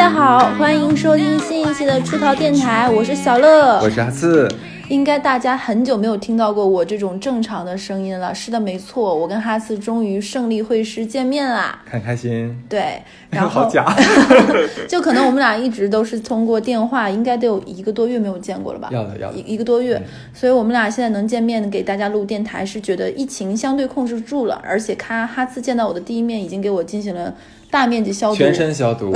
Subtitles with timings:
[0.00, 4.48] 家好，欢迎收听新一期的出逃电台，我是小乐，我是阿次。
[4.88, 8.34] 应该大家很久没有听到过我这种正常的声音了。
[8.34, 12.58] 是的，没错，我跟哈斯终于胜利会师见面啦，很开心。
[12.66, 13.94] 对， 然后好假，
[14.88, 18.88] 就可能我们俩一直都是通过电话，应该得有一个多月没有见过了吧？
[18.90, 27.34] 要的，要的，一一个多月，所以我们俩现在能见面给大家录电台，是觉得疫情相对控制住了，而且哈哈斯见到我的第一面已经给我进行了。
[27.70, 29.14] 大面积消毒，全身消毒，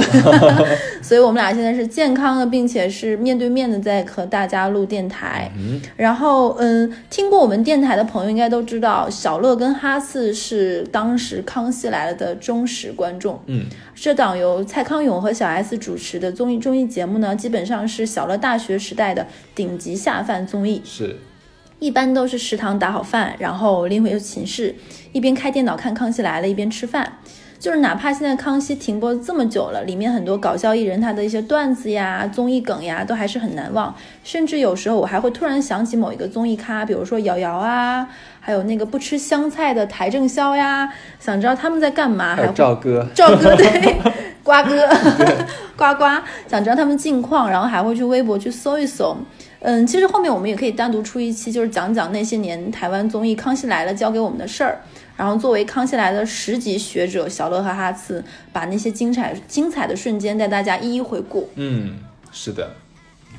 [1.03, 5.51] 所以我们俩现在是健康的，并且是面对面的在和大家录电台。
[5.57, 13.41] 嗯，然后嗯，听过我们电台的朋友应该都知道，小乐跟哈四是当时《康熙来了》的忠实观众。
[13.47, 20.81] 嗯，这档由蔡康永和小 S 主持的综艺综艺节目呢，基本上是小乐大学时代的顶级下饭综艺。
[20.85, 21.17] 是，
[21.81, 24.73] 一般都是食堂打好饭，然后拎回寝室，
[25.11, 27.19] 一边开电脑看《康熙来了》，一边吃饭。
[27.65, 33.95] 就是哪怕现在康熙停播这么久了，里面很多搞笑艺人他的一些段子呀、综艺梗呀，都还是很难忘。
[34.23, 38.07] 甚至有时候我还会突然想起某一个综艺咖，比如说瑶瑶啊，
[38.39, 42.37] 还有那个不吃香菜的邰正宵呀，想知道他们在干嘛。
[42.37, 43.97] 还有赵哥，赵哥对，
[44.45, 44.87] 瓜哥，
[45.75, 49.17] 瓜瓜，想知道他们近况，然后还会去微博去搜一搜。
[49.61, 54.83] 嗯，其实后面我们也可以单独出一期，就是讲讲那些年台湾综艺《康熙来了》教给我们的事儿。
[55.17, 61.49] 然后作为康熙来的十级学者，小乐和哈次把那些精彩精彩的瞬间带大家一一回顾。
[61.55, 61.99] 嗯，
[62.33, 62.71] 是的。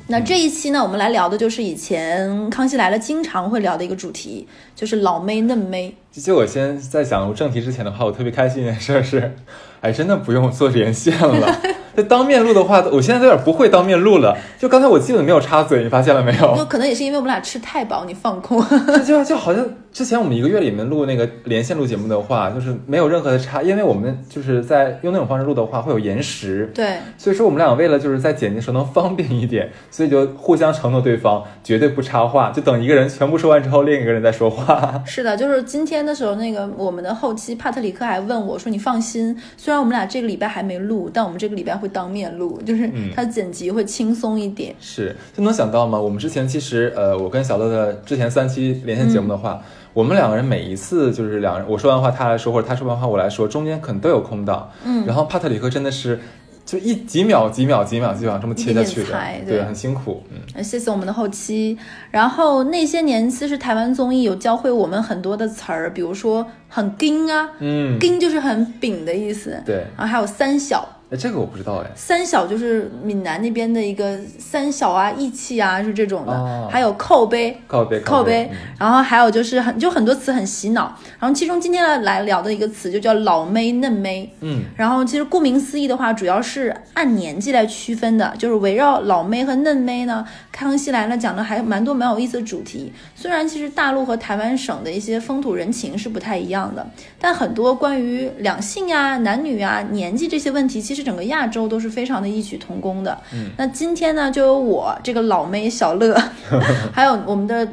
[0.07, 5.95] 那这一期呢，我们来聊的就是以前康熙来了经常会聊的一个主题，就是老妹嫩妹。
[6.11, 9.35] 就我先在讲正题之前的话，我特别开心一件事是，
[9.81, 11.59] 哎，真的不用做连线了。
[11.97, 14.37] 就当面录的话，我现在有点不会当面录了。
[14.59, 16.55] 就刚才我基本没有插嘴，你发现了没有？
[16.55, 18.63] 就可能也是因为我们俩吃太饱，你放空。
[19.03, 19.65] 就就好像
[19.95, 26.69] 之前我们一个月里面录那个连线录节目的话，就是没有任何的差，因为我们就是在用那种方式录的话会有延时。
[26.75, 26.97] 对。
[27.17, 35.01] 所以说我们俩为了就是在剪辑时候能方便一点，所以就互相承诺对方绝对不插话，就等一个人全部说完之后，另一个人再说话。
[35.07, 45.97] 是的，就是今天的时候，那个我们的后期帕特里克还问我说：“你放心，虽然我们俩这个礼拜还没录，但我们这个礼拜会当面录。”就是他剪辑会轻松一点，是就能想到吗？
[45.97, 49.61] 我们之前其实呃，我跟小乐的之前三期连线节目的话，
[49.95, 54.69] 我们两个人每一次就是两人我说完话他来说，或者他说完话我来说，中间可能都有空档。
[54.83, 56.19] 嗯，然后帕特里克真的是
[56.65, 59.17] 就一几秒几秒几秒几秒这么切下去的，
[59.47, 60.21] 对，很辛苦。
[60.53, 61.77] 嗯，谢谢我们的后期。
[62.11, 69.63] 然后那些年其实台湾综艺有教会我们很多的词儿，比如说很丁啊，嗯，丁就是很饼的意思。
[69.65, 70.87] 对，然后还有三小。
[71.11, 71.91] 哎，这个我不知道哎。
[71.95, 76.67] 三小就是闽南那边的一个三小啊，义气啊，是这种的。
[76.69, 78.49] 还有靠背，靠背，靠背。
[78.79, 80.97] 然后还有就是很就很多词很洗脑。
[81.19, 84.27] 然后其中今天来聊的一个词就叫老妹嫩妹。
[84.41, 84.63] 嗯。
[84.75, 90.25] 然后其实顾名思义的话，主要是按年纪来区分的，就是围绕老妹和嫩妹呢。
[90.51, 92.91] 康熙来了讲的还蛮多蛮有意思的主题。
[93.13, 96.87] 虽然其实大陆和台湾省的一些风土人情是不太一样的，
[97.19, 103.17] 但很多关于两性啊、男女啊、年纪这些问题，其实整个亚洲都是非常的异曲同工的。
[103.31, 106.19] 嗯，那今天呢，就有我这个老妹小乐，
[106.91, 107.65] 还有我们的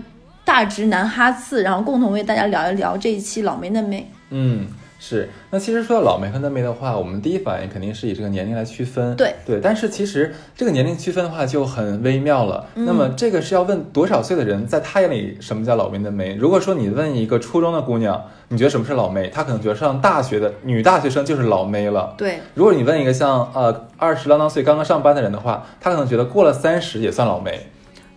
[0.45, 4.09] 大直男哈次，然后共同为大家聊一聊这一期老妹嫩妹。
[4.31, 4.67] 嗯。
[5.05, 9.17] 是，那其实说到老妹和嫩妹的话，我们第一反应肯定是以这个年龄来区分。
[9.17, 12.65] 对对，但是其实这个年龄区分的话就很微妙了。
[12.75, 16.37] 那么这个是要问多少岁的人，在他眼里什么叫老妹嫩妹？
[16.37, 19.29] 如果说你问一个初中的姑娘，你觉得什么是老妹？
[19.29, 22.15] 她可能觉得上大学的女大学生就是老妹了。
[22.17, 27.67] 对，如果你问一个像呃二十郎当岁刚刚上班的人的话，他可能觉得过了三十也算老妹。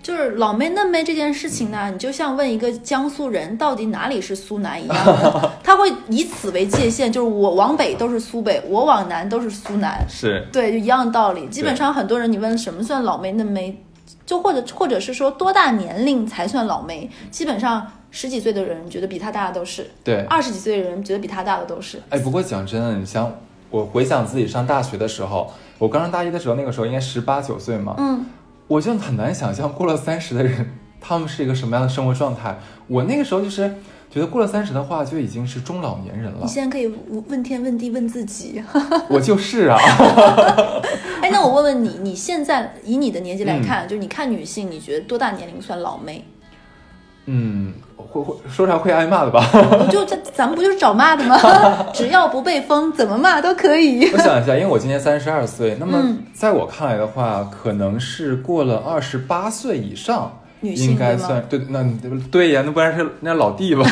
[0.05, 10.45] 就是老妹嫩妹这件事情呢，你就像问一个江苏人到底哪里是苏南一样的， 他会以此为界限，就是我往北都是苏北，我往南都是苏南，是。
[10.53, 11.47] 对，就一样的道理。
[11.47, 13.81] 基本上很多人你问什么算老妹嫩妹，
[14.27, 21.99] 就或者或者是说多大年龄才算老妹，基本上十几岁的人觉得比他大的都是，对，二十几岁的人觉得比他大的都是。
[22.11, 23.33] 哎，不过讲真的，你像
[23.71, 28.23] 我回想自己上大学的时候，我刚上大一的时候，那个时候应该十八九岁嘛，嗯。
[28.67, 32.57] 我就很难想象过了三十的人，他们是一个什么样的生活状态。
[32.87, 33.75] 我那个时候就是
[34.09, 36.39] 觉得过了三十的话，就已经是中老年人了。
[36.41, 36.91] 你现在可以
[37.27, 38.63] 问天问地问自己，
[39.09, 39.77] 我就是啊。
[41.21, 46.23] 哎，那我问问你，你现在以你的年纪来看，就是你看女性，你觉得多大年龄算老妹？
[47.27, 49.43] 嗯，会会说啥会挨骂的吧？
[49.89, 51.37] 就这，咱们不就是找骂的吗？
[51.93, 54.09] 只要不被封，怎么骂都可以。
[54.13, 55.99] 我想一下，因为我今年三十二岁，那么
[56.33, 61.59] 在我看来的话，可能是过了二十八岁以上，应该算对。
[61.69, 61.83] 那
[62.31, 63.83] 对呀，那不然是那老弟吧？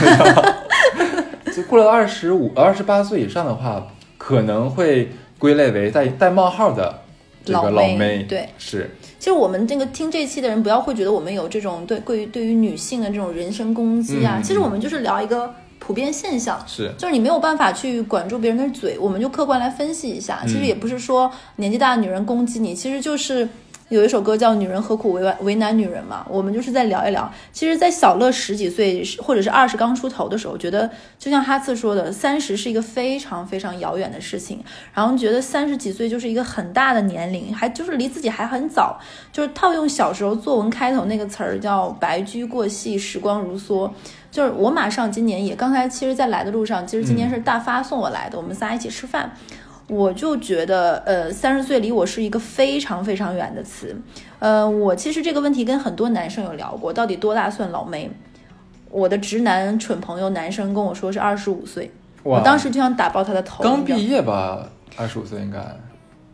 [1.55, 3.85] 就过了二十五、二十八岁以上的话，
[4.17, 7.01] 可能会归类为带带冒号的。
[7.43, 8.89] 这个老妹，对，是。
[9.19, 14.37] 其实我们这个听这期的人，不要会觉得我们有这种对对于对于女性的这种人身攻击啊。
[14.37, 20.41] 嗯其实我们就是聊一个普遍现象，是就是你没有办法去管住别人的嘴，我们就客观来分析一下。
[20.45, 23.47] 其实也不是说年纪大的女人攻击你，其实就是。
[23.93, 27.31] 有一首歌叫《女人何苦为为难女人》嘛，我们就是在聊一聊。
[27.51, 34.63] 其实，在小乐十几岁或者是二十刚出头的时候，觉得就像哈次说的，三十是一个非常非常遥远的事情，
[34.95, 38.99] 然后觉得三十几岁就是一个很大的年龄，还就是离自己还很早。
[39.31, 43.91] 就是套用小时候作文开头那个词儿叫“白驹过隙，时光如梭”。
[44.31, 49.31] 就是我马上今年也，刚才其实，在来的路上，其实今年是大发送我来的，我们仨一起吃饭。
[49.87, 53.95] 我就觉得，呃，三十岁离我是一个非常非常远的词。
[54.39, 58.09] 呃，我其实这个问题跟很多男生有聊过，到底多大算老妹？
[58.89, 61.91] 我的直男蠢朋友男生跟我说是二十五岁，
[62.21, 63.63] 我当时就想打爆他的头。
[63.63, 65.59] 刚毕业吧，二十五岁应该。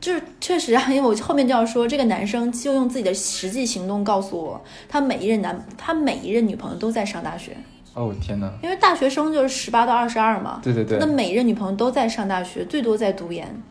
[0.01, 7.57] 就是确实啊， 因为我后面就要说，这个男生就用自己的实际行动告诉我，他每一任男，他每一任女朋友都在上大学。
[7.99, 8.49] 哦天哪！
[8.63, 13.61] 因为大学生就是十八到二十二嘛，对对对，那每一任女朋友都在上大学，最多在读研，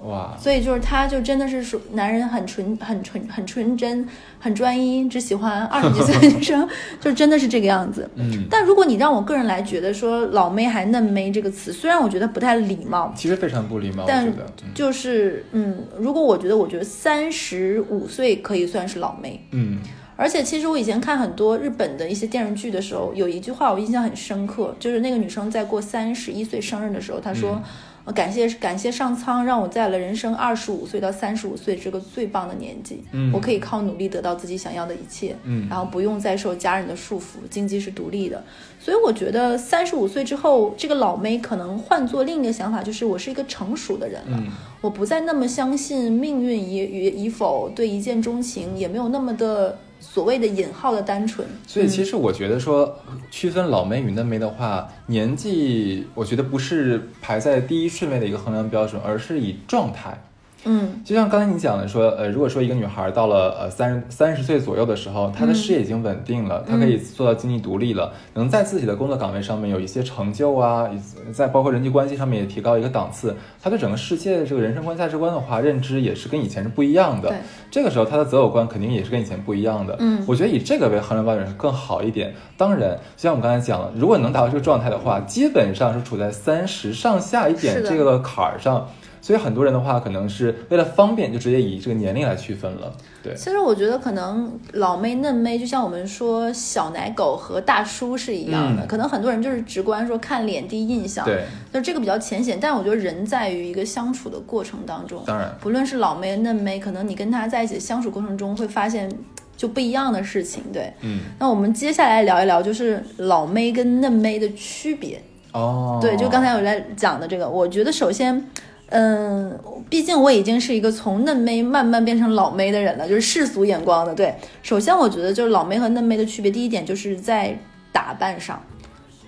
[0.00, 0.36] 哇！
[0.38, 4.06] 所以就是他，就真的是说男人很纯、很纯、很纯真、
[4.38, 6.68] 很专一，只喜欢二十几岁的女生，
[7.00, 8.06] 就真的是这个样子。
[8.16, 14.30] 嗯，但如果你让我个人来觉得说“老妹”还“嫩妹”这个词，虽然我觉得不太礼貌，其实非常不礼貌，但
[14.74, 19.46] 就是嗯，如果我觉得，我觉得三十五岁可以算是老妹。
[19.52, 19.78] 嗯。
[20.20, 27.58] 而且其实我以前看很多日本的一些电视剧的时候，有一句话我印象很深刻，就是那个女生在过三十一岁生日的时候，她说
[28.04, 38.44] ：“呃感谢感谢上苍，让我在了人生二十五岁到三十五岁这个最棒的年纪，嗯我可以靠努力得到自己想要的一切，嗯然后不用再受家人的束缚，经济是独立的。
[38.78, 44.48] 所以我觉得三十五岁之后，这个老妹可能换做另一个想法，就是我是一个成熟的人了，嗯
[44.82, 49.78] 我不再那么相信命运已已已否，对一见钟情也没有那么的。
[50.00, 52.98] 所谓的引号的单纯，所以其实我觉得说
[53.30, 60.18] 区分老妹与嫩妹的话，年纪我觉得不是排在第一顺位的一个衡量标准，而是以状态。
[60.64, 70.88] 嗯，就像刚才你讲的说，呃，如果说一个女孩到了呃三十三十岁左右的时候，她的事业已经稳定了，她可以做到经济独立了，能在自己的工作岗位上面有一些成就啊，
[71.32, 77.34] 在包括人际关系上面也提高一个档次，她对整个世界的这个人生观、价值观的话，认知也是跟以前是不一样的。
[77.70, 79.96] 这个时候她的择偶观肯定也是跟以前不一样的。
[79.98, 82.34] 嗯，我觉得以这个为衡量标准是更好一点。
[82.58, 88.86] 当然，就像我们刚才讲了，如果能达到这个状态的话，基本上是处在三十上下一点这个坎儿上。
[89.20, 92.92] 所以很多人的话，可能是为了方便，就直接以这个年龄来区分了。
[93.22, 102.58] 对，其实我觉得可能老妹嫩妹，就像我们说小奶狗和大叔是一样的，嗯可能很多人就是直观说看脸第一印象，对，就这个比较浅显。
[102.60, 109.10] 但我觉得人在于一个相处的过程当中，当然，不论是老妹嫩妹，可能你跟他在一起相处过程中会发现
[109.54, 110.62] 就不一样的事情。
[110.72, 115.22] 对，嗯，那我们接下来聊一聊就是老妹跟嫩妹的区别。
[115.52, 118.48] 哦，对，就刚才我在讲的这个，我觉得首先，
[118.90, 119.58] 嗯，
[119.88, 124.14] 毕竟我已经是一个从嫩妹慢慢变成老妹的人了，就是世俗眼光的。
[124.14, 127.56] 对，首先我觉得就是老妹和嫩妹的区别，第一点就是在
[127.92, 128.60] 打扮上，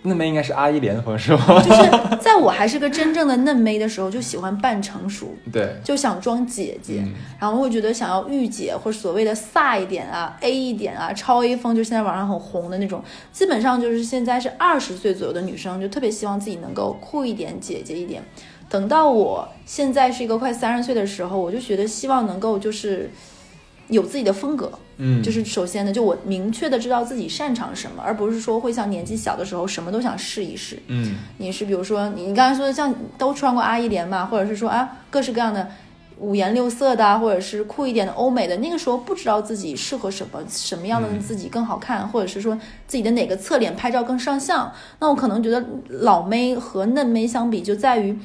[0.03, 1.63] 嫩妹应该是阿依莲风是吗？
[1.63, 13.03] 就是在我还是个真正的嫩妹的时候，就喜欢扮成熟， 对，就想装姐姐，嗯然后会觉得想要御姐或者所谓的飒一点啊、A 一点啊、超 A 风，就现在网上很红的那种，
[13.33, 18.21] 基本上就是现在是二十岁左右的女生，就特别希望自己能够酷一点、姐姐一点。
[18.73, 23.11] 等到我现在是一个快三十岁的时候，我就觉得希望能够就是
[23.89, 30.79] 有自己的风格，嗯，就是首先呢，就我明确的知道自己擅长什么，而不是说会像年纪小的时候什么都想试一试。
[30.87, 35.69] 嗯你是比如说你你刚才说的像都穿过阿依莲嘛，或者是说啊各式各样的
[36.17, 44.73] 五颜六色的啊，或者是酷一点的欧美的，那个时候不知道自己适合什么，什么样的嗯自己更好看，或者是说自己的哪个侧脸拍照更上相。
[44.99, 48.17] 那我可能觉得老妹和嫩妹相比，就在于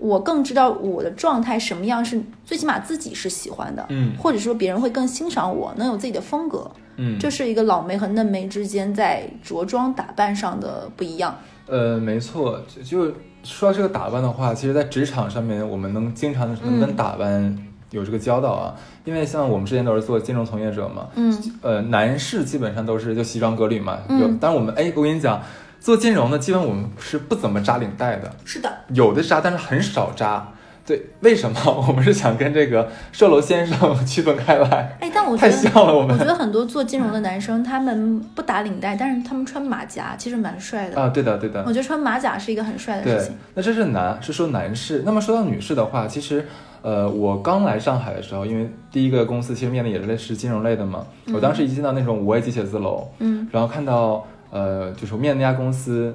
[0.00, 6.70] 我更知道我的状态什么样是最起码自己是喜欢的，嗯或者说别人会更欣赏我，能有自己的风格。
[6.96, 11.34] 嗯，这是一个老梅和嫩妹之间在着装打扮上的不一样。
[11.66, 13.14] 呃，没错，就就
[13.44, 17.56] 说到这个打扮的话，其实，在职场上面，我们能经常能跟打扮
[17.90, 18.74] 有这个交道啊。
[19.04, 23.98] 因为像我们之前都是做金融从业者嘛，嗯，呃，男士基本上都是就西装革履嘛。
[24.08, 25.40] 嗯有，但是我们哎，我跟你讲，
[25.80, 30.46] 做金融的基本我们是不怎么扎领带的，是的，有的扎，但是很少扎。
[30.86, 34.96] 对，为什么 我们是想跟这个售楼先生 区分开来？
[35.00, 41.00] 哎，但我觉太得像了我们我觉得很多做金融的男生，他们不打领带，但是他们穿马甲，其实蛮帅的。
[41.00, 45.02] 啊，对的对的我，觉得穿马甲是一个很帅的事情。，那这是男，是说男士。
[45.06, 46.44] 那么说到女士的话，其实，
[46.82, 56.14] 呃，我刚来上海的时候，因为第一个公司其实面的也是类似金融类的嘛，我当时一进到那种五 A 级写字楼，嗯然后看到，呃，就是我面的那家公司，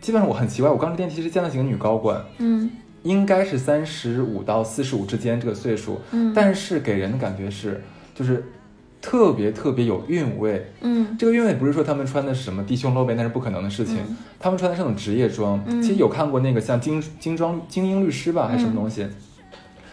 [0.00, 2.70] 基本上我很奇怪，我刚进电梯是见了几个女高管，嗯
[3.02, 7.80] 应该是三十五到四十五之间这个岁数，嗯但是给人的感觉是，
[8.14, 8.44] 就是
[9.00, 10.66] 特别特别有韵味。
[10.80, 13.98] 嗯这个韵味不是说他们穿的是什么低胸露背，那是不可能的事情。
[14.08, 15.62] 嗯他们穿的是那种职业装。
[15.66, 19.06] 嗯其实有看过那个像精精装精英律师吧，还是什么东西？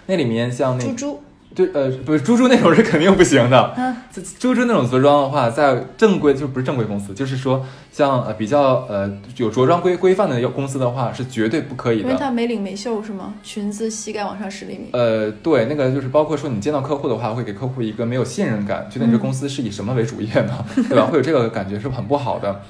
[0.05, 1.21] 那里面像那猪猪，
[1.55, 3.73] 对呃不是猪猪那种是肯定不行的。
[3.77, 12.19] 嗯这猪猪那种着装的话，在正规就不是正规公司，就是说像呃比较呃有着装规规范的公司的话，是绝对不可以的因为的。
[12.19, 13.33] 它没领没袖是吗？
[13.43, 14.89] 裙子膝盖往上十厘米。
[14.93, 20.65] 呃，对，那个就是包括说你见到客户的话，会给客户一个没有信任感，觉得你这公司是以什么为主业呢？
[20.89, 21.07] 对吧？
[21.07, 22.61] 会有这个感觉是很不好的，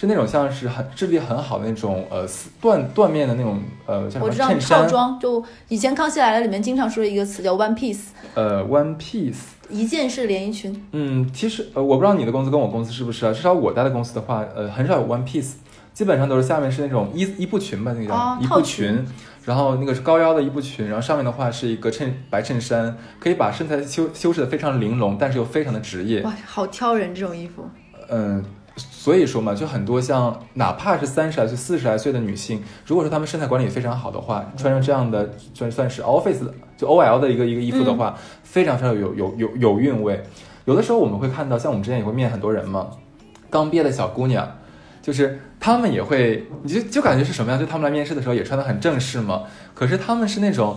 [0.00, 9.36] 是那种像是很质地很好的那种呃缎缎面的那种呃叫什么我知道套，装，就以前《康熙来了》里面经常说的一个词叫 one piece，呃 one piece。
[9.68, 10.88] 一件式连衣裙。
[10.92, 15.52] 嗯，其实呃我不知道你的公司跟我公司是不是啊，至少我待的公司的话，呃很少有 one piece，
[15.92, 19.06] 基本上都是下面是那种衣衣步裙吧，那个叫、哦衣部套裙裙。
[19.44, 26.20] 然后那个是高腰的一步裙，然后上面的话是一个衬白衬衫，可以把身材修修饰的非常玲珑，但是又非常的职业。
[26.22, 27.64] 哇，好挑人这种衣服。
[28.10, 28.44] 嗯，
[28.90, 36.38] 所以说嘛，就很多像哪怕是三十来岁、四十来岁的女性，如果说她们身材管理非常好的话，穿上这样的算算是 office
[36.76, 40.22] 就 OL 的一个一个衣服的话，非常非常有有有有韵味。
[40.66, 42.90] 有的时候我们会看到，像我们之前也会面很多人嘛，
[43.48, 44.46] 刚毕业的小姑娘，
[45.02, 47.58] 就是她们也会，你就就感觉是什么样？
[47.58, 49.44] 就她们来面试的时候也穿的很正式嘛，
[49.74, 50.76] 可是她们是那种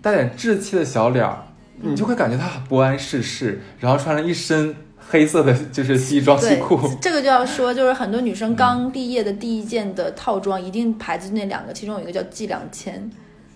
[0.00, 1.44] 带点稚气的小脸儿，
[1.80, 4.74] 你就会感觉她很不谙世事，然后穿了一身
[5.08, 6.78] 黑色的 就是西装西裤。
[7.00, 13.10] 这个就要说，就是很多女生刚毕业的第一件的套装，一定牌子那两个，其中有一个叫 G 两千。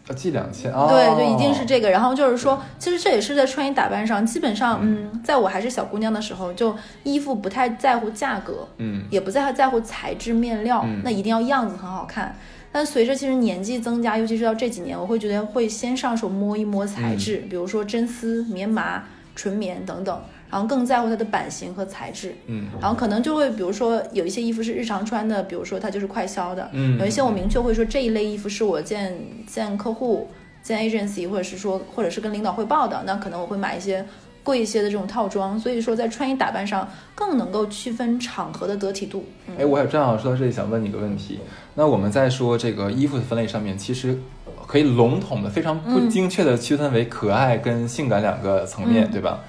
[0.09, 1.89] 啊，记两千啊，对就，一定是这个。
[1.89, 12.35] 然后就是说，其实这也是在穿衣打扮上，基本上，嗯，在我还是小姑娘的时候，就衣服不太在乎价格，嗯也不在在乎材质面料，嗯那一定要样子很好看。
[12.73, 19.05] 但随着其实年纪增加，尤其是到这几年，我会觉得会先上手摸一摸材质，嗯比如说真丝、棉麻、
[19.37, 20.21] 纯棉等等，
[20.53, 22.37] 然后更在乎它的版型和材质。
[22.47, 30.29] 嗯然后可能就会，比如说有一些衣服是日常穿的，比如说它就是快销的，嗯有一些我明确会说这一类衣服是我见见客户、
[30.63, 34.05] 见 agency，或者是说或者是跟领导汇报的，那可能我会买一些
[34.43, 39.25] 贵一些的这种套装，所以说在穿衣打扮上更能够区分场合的得体度。
[39.49, 41.41] 嗯哎，我也正好说到这里，想问你一个问题。
[41.75, 44.19] 那我们在说这个衣服的分类上面，其实
[44.67, 49.41] 可以笼统的、非常不嗯精确的区分为可爱跟性感两个层面，嗯对吧？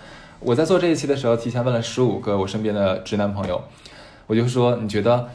[0.45, 3.61] 我在做这一期的时候，提前问了十五个我身边的直男朋友，
[4.27, 5.29] 我就说，你觉得，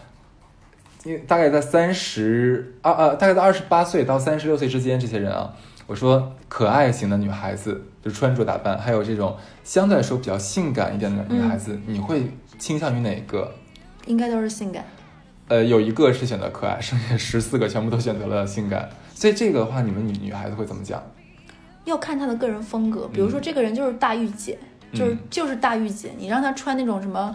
[1.04, 5.54] 因为大概在三十二呃，大概在二十八岁到三十六岁之间，这些人啊，
[5.86, 13.52] 我说可爱型的女孩子，就穿着打扮，还有这种相对来说比较性感一点的女孩子，你会倾向于哪个？
[14.06, 14.84] 应该都是性感。
[15.48, 18.88] 呃，有一个是选择可爱，剩下十四个全部都选择了性感。
[19.14, 21.02] 所以这个的话，你们女女孩子会怎么讲？
[21.86, 24.58] 要看她的个人风格，比如说这个人就是大御姐，
[24.92, 27.34] 就是嗯就是大御姐，你让她穿那种什么。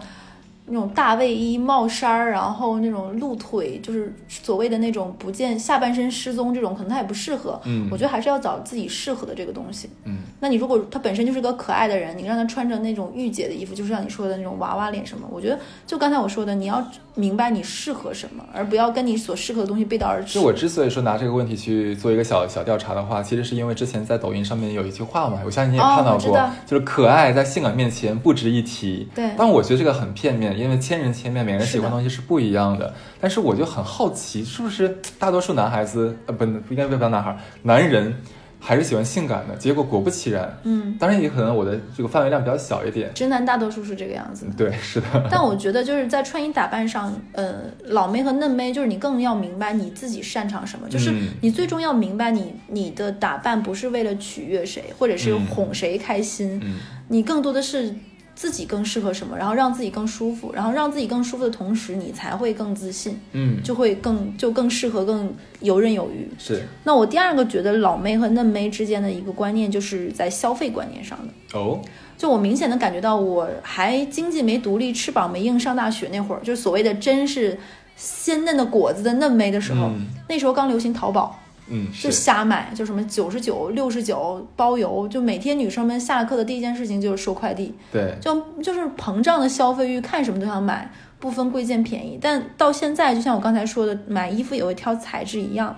[0.66, 7.60] 那种大卫衣、帽衫儿，然后那种露腿，就是所谓的那种不见下半身失踪这种，可能他也不适合。
[7.64, 9.90] 嗯我觉得还是要找自己适合的这个东西。
[10.04, 16.82] 嗯那你如果他本身就是个可爱的人，你让他穿着那种御姐的衣服，就是像你说的那种娃娃脸什么，我觉得就刚才我说的，你要
[17.14, 20.42] 明白你适合什么，而不要跟你所适合的东西背道而驰就。
[20.42, 29.08] 我之所以说拿这个问题去做一个小小调查的话，其实是因为之前在抖音上面有一句话嘛，我相信你也哦看到过，就是可爱在性感面前不值一提。
[29.14, 32.92] 对但我觉得这个很片面，因为千人千面，每个人喜欢的东西是不一样的。
[33.20, 38.14] 但是我就很好奇，是不是大多数男孩子呃不不应该不叫男孩，男人
[38.60, 39.54] 还是喜欢性感的？
[39.56, 43.12] 结果果不其然，嗯，当然也可能我的这个范围量比较小一点。
[43.14, 44.52] 直男大多数是这个样子的。
[44.56, 45.06] 对，是的。
[45.30, 56.76] 但我觉得就是在穿衣打扮上，呃，老妹和嫩妹，就是你更要明白你自己擅长什么，就是嗯你最终要明白你你的打扮不是为了取悦谁，或者是嗯哄谁开心，嗯
[57.08, 57.94] 你更多的是
[58.34, 66.28] 自己更适合什么，然后让自己更舒服，然后让自己更舒服的同时，你才会更自信，嗯，就会更就更适合更游刃有余。
[66.38, 66.62] 是。
[66.82, 71.58] 那我第二个觉得老妹和嫩妹之间的一个观念，就是在消费观念上的。
[71.58, 71.80] 哦，
[72.18, 77.56] 就我明显的感觉到，我还经济没独立、翅膀没硬上大学那会儿，就是所谓的真是
[77.96, 80.06] 鲜嫩的果子的嫩妹的时候，嗯。
[80.28, 81.38] 那时候刚流行淘宝，
[81.68, 92.18] 嗯，就瞎买，就什么九十九、六十九包邮，就每天女生们下了课的第一件事情就是收快递，对，就就是膨胀的消费欲，看什么都想买，不分贵贱便宜。
[92.20, 95.74] 但到现在，就像我刚才说的，买衣服也会挑材质一样。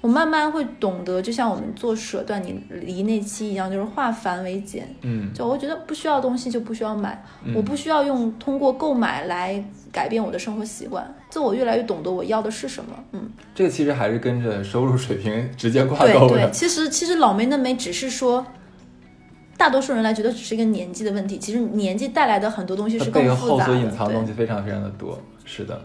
[0.00, 4.88] 我慢慢会懂得，就像我们做舍断你离那期一样，就是化繁为简。
[5.02, 11.14] 嗯，就我觉得不需要东西就不需要买，嗯我不需要用通过购买来改变我的生活习惯。
[11.30, 12.90] 就我越来越懂得我要的是什么。
[13.12, 16.50] 嗯，这个其实还是跟着收入水平直接挂钩对对，钩的。
[16.50, 18.46] 其实其实老梅嫩梅只是说。
[19.56, 23.74] 大多数人来觉得只是一个年纪的问题，其实年纪带来的很多东西是更复杂的。
[23.74, 25.20] 所隐藏的东西非常非常的多。
[25.44, 25.78] 是的，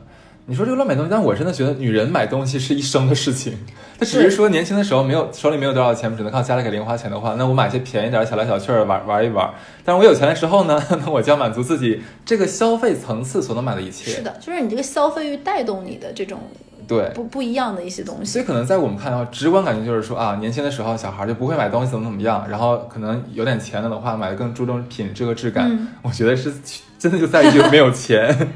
[0.47, 3.57] 你说这个乱买东西，但我真的觉得女人买东西是一生的事情。
[3.97, 9.49] 她只是说年轻的时候没有手里没有多少钱，只能靠家里给零花钱的话，那我买些便宜点儿小来小去儿玩玩一玩。
[9.83, 14.11] 但是我有钱的时候呢， 那我就要满足自己这个消费层次所能买的一切。
[14.11, 16.39] 是的，就是你这个消费欲带动你的这种
[16.87, 17.09] 对。
[17.15, 18.25] 不不一样的一些东西。
[18.25, 25.67] 所以可能在我们看来，直观感觉就是说啊，年轻的时候小孩就不会买东西，怎么怎么样，然后可能有点钱了的话，买的更注重品质和质感。
[25.71, 26.53] 嗯我觉得是
[26.99, 28.47] 真的就在于没有钱。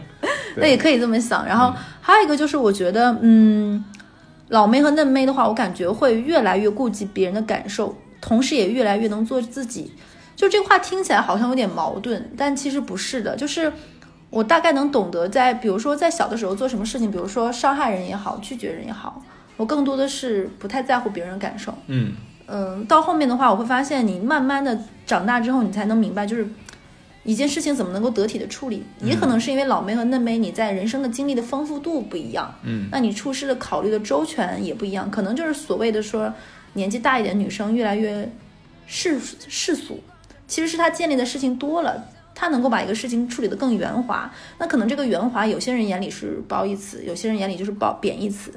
[0.56, 1.46] 那也可以这么想。
[1.46, 3.84] 然后还有一个就是，我觉得，嗯，
[4.50, 9.92] 老妹和嫩妹的话，我感觉会越来越顾及别人的感受，同时也越来越能做自己。
[10.36, 13.36] 就这话听起来好像有点矛盾，但其实不是的。
[13.36, 13.72] 就是
[14.30, 19.22] 我大概能懂得在，比如说在小的时候做什么事情，比如说伤害人也好，拒绝人也好，
[19.58, 21.74] 我更多的是不太在乎别人的感受。
[21.88, 22.14] 嗯，
[22.48, 26.48] 嗯，到后面的话，我会发现你慢慢的长大之后，你才能明白，就是
[27.30, 28.84] 一件事情怎么能够得体的处理。
[29.02, 35.12] 也可能是因为老梅和嫩梅你在人生的经历的丰富度不一样，嗯，那你处事的考虑的周全也不一样。
[35.12, 36.34] 可能就是所谓的说
[36.74, 38.28] 年纪大一点的女生越来越
[38.88, 40.00] 世世俗，
[40.48, 42.04] 其实是她建立的事情多了。
[42.34, 48.52] 她能够把一个事情处理得更圆滑，那可能这个圆滑，有些人眼里是褒义词，有些人眼里就是褒贬义词。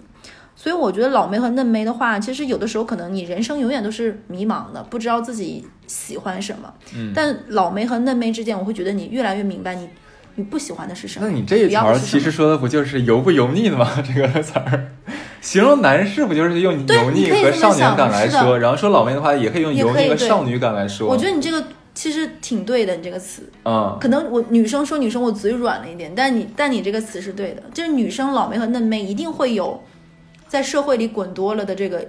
[0.62, 6.72] 所以我觉得老梅和嫩梅的话，其实有的时候可能你人生永远都是迷茫的，不知道自己喜欢什么。
[6.94, 9.88] 嗯但老梅和嫩梅之间，我会觉得你越来越明白你
[10.36, 11.26] 你不喜欢的是什么。
[11.26, 13.90] 那你这一条其实说的不就是油不油腻的吗？
[14.06, 14.92] 这个词儿，
[15.40, 21.08] 形容男士不就是用对油腻和少年感来说，然后说老妹的话也可以用油腻和少女感来说。
[21.08, 21.60] 我觉得你这个
[21.92, 23.42] 其实挺对的，你这个词。
[23.64, 29.82] 嗯，可能我女生说女生我嘴软了一点，但你但你这个词是对的，就是女生老梅和嫩妹一定会有
[30.52, 32.06] 在社会里滚多了的这个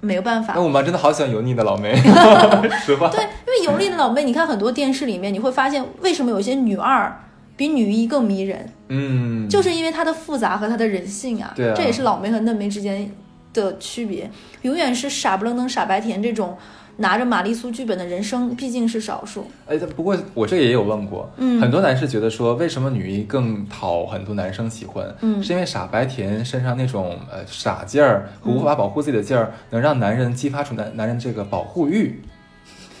[0.00, 0.60] 没有办法那。
[0.60, 1.96] 我妈真的好喜欢油腻的老妹，
[2.84, 3.08] 实话。
[3.08, 7.18] 对，因为油腻的老妹，你看很多电视里面，你会发现为什么有些女二
[7.56, 11.54] 比女一更迷人，嗯，就是因为她的复杂和她的人性啊。
[11.56, 13.10] 对啊这也是老梅和嫩梅之间
[13.54, 14.30] 的区别，
[14.60, 16.54] 永远是傻不愣登傻白甜这种
[16.98, 19.50] 拿着玛丽苏剧本的人生，毕竟是少数。
[19.66, 25.06] 哎，不过我这也有问过，嗯很多男士觉得说，为什么女一更讨很多男生喜欢？
[25.20, 32.22] 嗯是因为傻白甜身上那种呃傻劲儿和无法保护自己的劲儿，能让男人激发出男男人这个保护欲。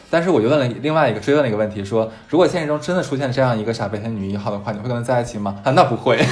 [0.08, 5.60] 但是我就问了另外一个追问了一个问题，说如果现实中真的出现这样一个傻白甜女一号的话，你会跟她在一起吗？
[5.64, 6.16] 啊， 那不会，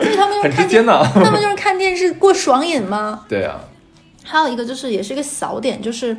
[0.00, 1.00] 就是他们就是 很直接呢。
[1.14, 3.24] 他们就是看电视过爽瘾吗？
[3.28, 3.60] 对啊，
[4.24, 6.16] 还有一个就是也是一个小点，就是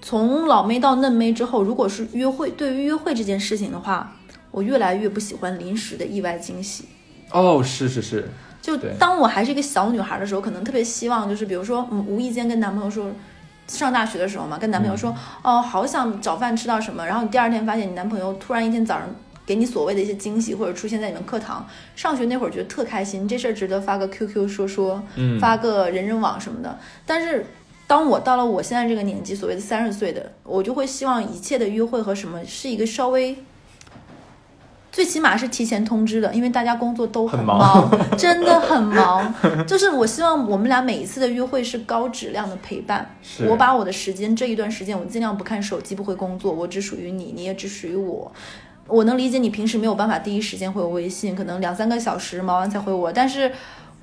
[0.00, 4.16] 从老妹到嫩妹之后，如果是约会，对于约会这件事情的话，
[4.50, 6.84] 我越来越不喜欢临时的意外惊喜。
[7.30, 8.28] 哦，是是是，
[8.62, 13.10] 就当我还是一个小女孩的时候，可能特别希望就是，比如说，嗯，无意间跟男朋友说，
[13.66, 19.06] 上大学的时候嘛，跟男朋友说，哦，好想早饭吃到什么，然后你第二天发现你男朋友突然一天早上
[19.44, 21.66] 给你所谓的一些惊喜，或者出现在你们课堂。
[21.94, 26.78] 上学那会儿觉得特开心，这事儿值得发个 QQ 说说，嗯，发个人人网什么的。
[27.04, 27.44] 但是
[27.88, 33.36] 当我到了我现在这个年纪，所谓的三十岁的，我就会希望一切的约会和什么是一个稍微。
[34.90, 39.32] 最起码是提前通知的，因为大家工作都很很忙真的很忙。
[39.64, 43.08] 就是我希望我们俩每一次的约会是高质量的陪伴。
[43.22, 48.30] 是我把我的时间这一段时间，我尽量不看手机，不会工作，我只属于你，你也只属于我。
[48.86, 53.52] 我能理解你平时没有办法第一时间回我微信，可能两三个小时忙完才回我，但是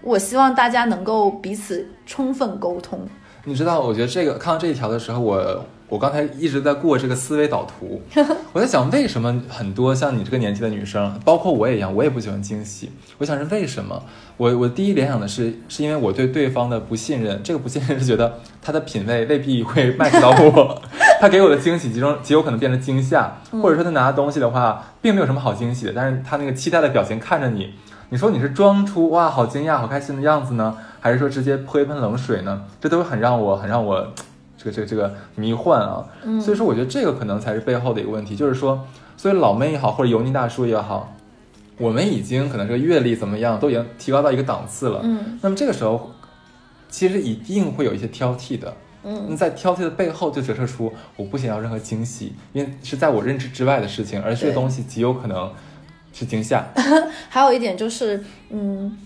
[0.02, 3.00] 我希望大家能够彼此充分沟通。
[3.47, 8.01] 你知道，我觉得这个看到这一条的时候，我我刚才一直在过这个思维导图，
[8.53, 12.91] 我在想为什么很多像你这个年纪的女生，包括我也一样，我也不喜欢惊喜。
[13.19, 14.01] 我想是为什么？
[14.38, 17.39] 我我第一联想的是，是因为我对对方的不信任。
[17.43, 20.81] 这个不信任是觉得他的品味未必会 match 到我，
[21.21, 27.75] 他给我的惊喜集中极有可能变成惊吓，或者说他拿东西的话，并没有什么好惊喜的，但是他那个期待的表情看着你，
[28.10, 30.75] 你说你是装出哇好惊讶、好开心的样子呢，
[31.06, 32.63] 还是说直接泼一盆冷水呢？
[32.82, 34.12] 这都很让我很让我
[34.58, 36.04] 这个这个这个迷幻啊。
[36.24, 38.84] 嗯所以说，我觉得这个可能才是背后的一个问题，就是说，
[39.15, 41.15] 所以老妹也好，或者油腻大叔也好，
[41.78, 45.02] 我们已经可能这个阅历怎么样，都已经提高到一个档次了。
[45.04, 46.10] 嗯那么这个时候，
[46.89, 48.74] 其实一定会有一些挑剔的。
[49.04, 55.52] 嗯，在挑剔的背后就折射出我不想要任何惊喜，因为是在我认知之外的事情，而这个东西极有可能
[56.12, 56.65] 是惊吓。
[57.30, 58.98] 还有一点就是，嗯，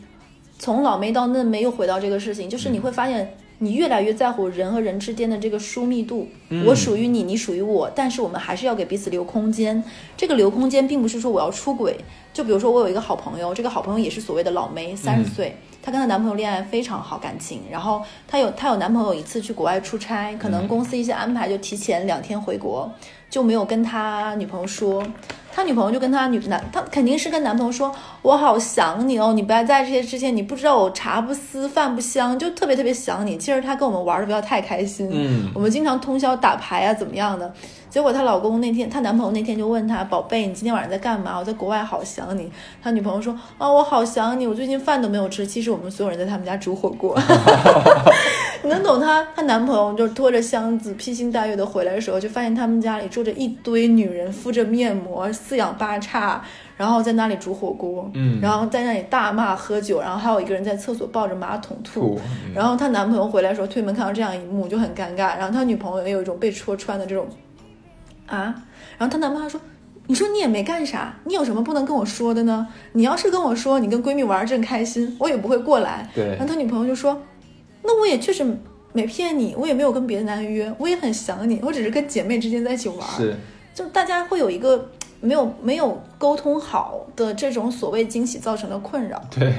[0.59, 6.27] 从老妹到嫩妹又回到这个事情，就是你会发现，你越来越在乎人和人之间的这个疏密度。
[6.49, 9.81] 嗯我属于你，你属于我，但是我们还是要给彼此留空间。
[10.17, 11.95] 这个留空间并不是说我要出轨，
[12.33, 15.55] 就比如说我有一个好朋友，这个好朋友也是所谓的老妹，三十岁。
[15.81, 22.91] 她跟她男朋友恋爱非常好感情，然后她有她有男朋友一次去国外出差，可能公司一些安排就提前两天回国，
[23.29, 25.01] 就没有跟她女朋友说。
[25.51, 37.53] 他女朋友就跟他女男，他肯定是跟男朋友说：“我好想你哦，你不要在这些之前，你不知道我茶不思饭不香，就特别特别想你。”其实他跟我们玩的不要太开心，嗯我们经常通宵打牌啊，怎么样的？
[37.89, 41.37] 结果她老公那天，她男朋友那天就问她：“宝贝，你今天晚上在干嘛？
[41.39, 47.17] 我在国外好想你。”她女朋友说：“啊，我好想你，我最近饭都没有吃。”其实我们所有人在他们家煮火锅。
[48.63, 49.25] 你 能懂她？
[49.35, 56.41] 她男朋友就拖着箱子披星戴月的回来的时候，就发现他们家里住着一堆女人，敷着面膜，四仰八叉，
[56.77, 62.19] 然后在那里煮火锅，嗯然后在那里大骂喝酒，然后还有一个人在厕所抱着马桶吐。
[62.53, 67.25] 然后她男朋友回来的时候推门看到这样一幕就很尴尬，然后她女朋友也有一种被戳穿的这种
[68.29, 68.63] 啊，
[68.97, 69.59] 然后她男朋友说。
[70.07, 72.67] 你说你也没干啥，你有什么不能跟我说的呢？
[72.93, 76.09] 你要是跟我说你跟闺蜜玩儿正开心，我也不会过来。
[76.15, 77.21] 对然后他女朋友就说
[77.85, 78.43] ：“那我也确实
[78.91, 83.17] 没骗你，我也没有跟别的男人约，我也很想你，我只是跟姐妹之间在一起玩儿。
[83.17, 83.35] 是，
[83.75, 84.89] 就大家会有一个
[85.21, 89.21] 没有没有沟通好的这种所谓惊喜造成的困扰。
[89.29, 89.53] 对，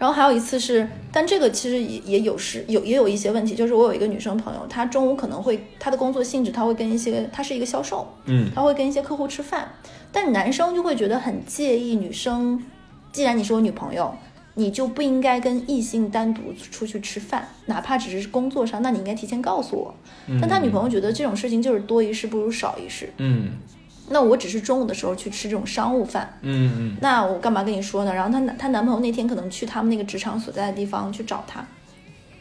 [0.00, 9.70] 然后还有一次是，但这个其实也也有是有也有一些问题，就是我有一个女生朋友，她中午可能会她的工作性质，她会跟一些她是一个销售，嗯她会跟一些客户吃饭，
[10.10, 12.60] 但男生就会觉得很介意女生，
[13.12, 14.12] 既然你是我女朋友。
[14.54, 19.94] 你就不应该跟异性单独出去吃饭，哪怕只是工作上，那你应该提前告诉我。
[20.40, 23.10] 但他女朋友觉得这种事情就是多一事不如少一事。
[23.18, 23.52] 嗯
[24.12, 28.12] 那我只是中午的时候去吃这种商务饭，嗯嗯那我干嘛跟你说呢？
[28.12, 31.64] 然后她男她男朋友那天可能去他们那个职场所在的地方去找她，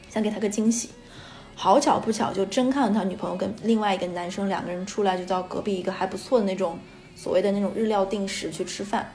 [0.10, 0.90] 想给她个惊喜。
[1.56, 6.80] 好巧不巧，就真看到他女朋友跟另外一个男生两个人出来，就到隔壁一个还不错的那种
[7.16, 9.12] 所谓的那种日料定时去吃饭。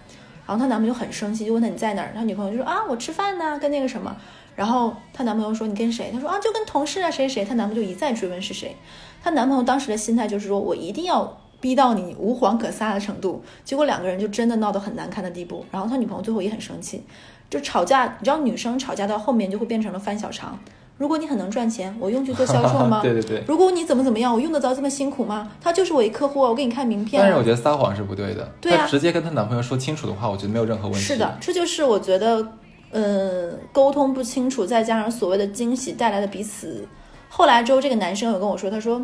[0.47, 2.13] 然后她男朋友就很生气，就问他你在哪儿？
[2.15, 4.15] 她女朋友就说啊我吃饭呢，跟那个什么。
[4.55, 6.11] 然后她男朋友说你跟谁？
[6.13, 7.45] 她说啊就跟同事啊谁谁。
[7.47, 8.77] 她男朋友就一再追问是谁。
[9.23, 13.43] 她男朋友当时的心态就是说我一定要逼到你无谎可撒的程度。
[13.65, 15.65] 结果两个人就真的闹得很难看的地步。
[15.71, 17.03] 然后他女朋友最后也很生气，
[17.49, 18.05] 就吵架。
[18.19, 20.59] 你知道女生吵架到后面就会变成了翻小肠。
[20.99, 23.01] 如果你很能赚钱，我用去做销售吗？
[23.03, 23.43] 对对对。
[23.49, 25.51] 如果你怎么怎么样，我用得着这么辛苦吗？
[25.59, 27.25] 他就是我一客户啊，我给你看名片、啊。
[27.25, 28.47] 但是我觉得撒谎是不对的。
[28.61, 31.01] 对啊直接跟她男朋友说清楚的话，我觉得没有任何问题。
[31.01, 32.47] 是的，这就是我觉得，
[32.91, 36.87] 呃，沟通不清楚，再加上所谓的惊喜带来的彼此。
[37.31, 39.03] 后来之后，这个男生有跟我说，他说，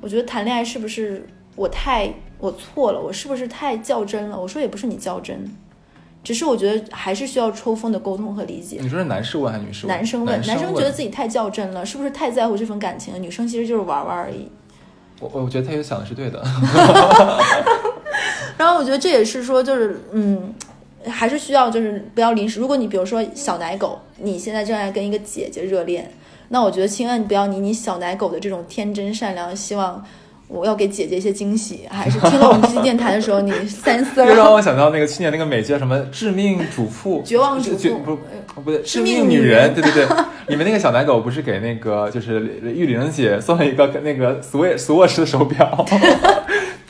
[0.00, 4.40] 我觉得谈恋爱是不是我太我错了，我是不是太较真了？
[4.40, 5.36] 我说也不是你较真，
[6.22, 8.78] 只是我觉得还是需要抽风的沟通和理解。
[8.80, 9.96] 你说是男士问还是女士问？
[9.96, 13.18] 男生问，男男生觉得自己太较真了，是不是太在乎这份感情了？
[13.18, 14.48] 女生其实就是玩玩而已。
[15.20, 16.40] 我我觉得他也想的是对的。
[18.56, 20.54] 然后我觉得这也是说，就是嗯，
[21.06, 22.60] 还是需要就是不要临时。
[22.60, 26.08] 如果你比如说小奶狗，你现在正在跟一个姐姐热恋，
[26.50, 30.04] 那我觉得千万不要你你小奶狗的这种天真善良，希望
[30.48, 34.52] 我要给姐姐一些惊喜，还是听到我们这期电台的时候，你 三思又让。
[34.52, 37.76] 我想到那个去年那个美剧叫什么《致命主妇》， 绝望主妇。
[37.76, 38.18] 绝不
[38.62, 40.06] 不对，致命女人对对对，
[40.48, 45.84] 里面那个小奶狗不是给那个就是玉玲姐送了一个那个 Swatch Swatch 的手表，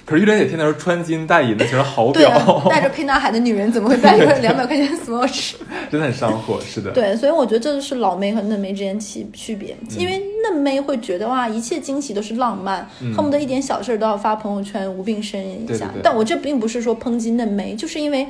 [0.08, 5.52] 可是玉莲姐天天说穿金戴银的，其实好对啊，，带 着沛纳海的女人怎么会带一个两百块钱 Swatch？
[5.92, 15.84] 真的很上火，是的，对，所以我觉得这就是老妹和嫩妹之间区区别，因为嫩妹会觉得哇，一切惊喜都是浪漫，恨不得一点小事儿都要发朋友圈，无病呻吟一下。
[15.86, 18.26] 对对对但我这并不是说抨击嫩妹，就是因为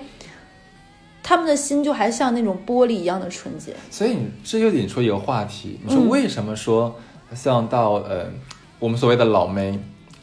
[1.23, 3.73] 他们的心就还像那种玻璃一样的纯洁。
[3.89, 6.97] 所以你这就引出一个话题，你说嗯为什么说
[7.35, 8.27] 像到呃
[8.81, 9.79] 我们所谓的老妹，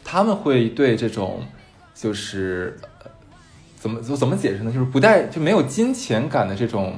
[0.06, 1.42] 他们会对这种
[1.94, 3.12] 就是、呃
[3.78, 4.72] 怎么怎么解释呢？
[4.72, 6.96] 就是不带就没有金钱感的这种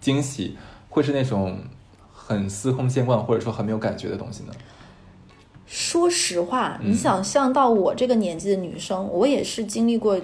[0.00, 0.56] 惊喜，
[0.88, 1.58] 会是那种
[2.12, 4.52] 很司空见惯或者说很没有感觉的东西呢？
[5.66, 10.20] 说实话，嗯你想象到我这个年纪的女生，我也是经历过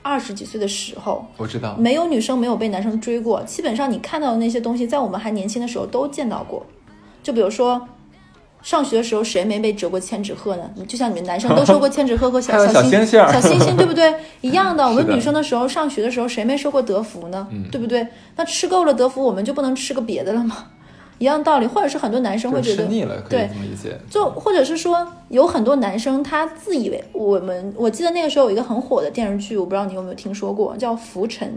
[0.00, 6.64] 二十几岁的时候，我知道，没有女生没有被男生追过，基本上你看到的那些东西，在我们还年轻的时候都见到过。
[7.22, 7.88] 就比如说，
[8.66, 10.68] 上学的时候谁没被折过千纸鹤呢？
[10.88, 14.12] 就像你们男生都收过千纸鹤和小 小星星 小星星，对不对？
[14.42, 17.46] 一样的，我们女生的时候上学的时候谁没收过德芙呢？
[17.52, 18.04] 嗯对不对？
[18.34, 20.66] 那吃够了德芙，我们就不能吃个别的了吗？
[21.18, 23.96] 一样道理，或者是很多男生会觉得腻了，对理解。
[24.10, 31.48] 就或者是说，有很多男生他自以为我们，我记得那个时候有一个很火的电视剧，我不知道你有没有听说过，叫《浮沉》，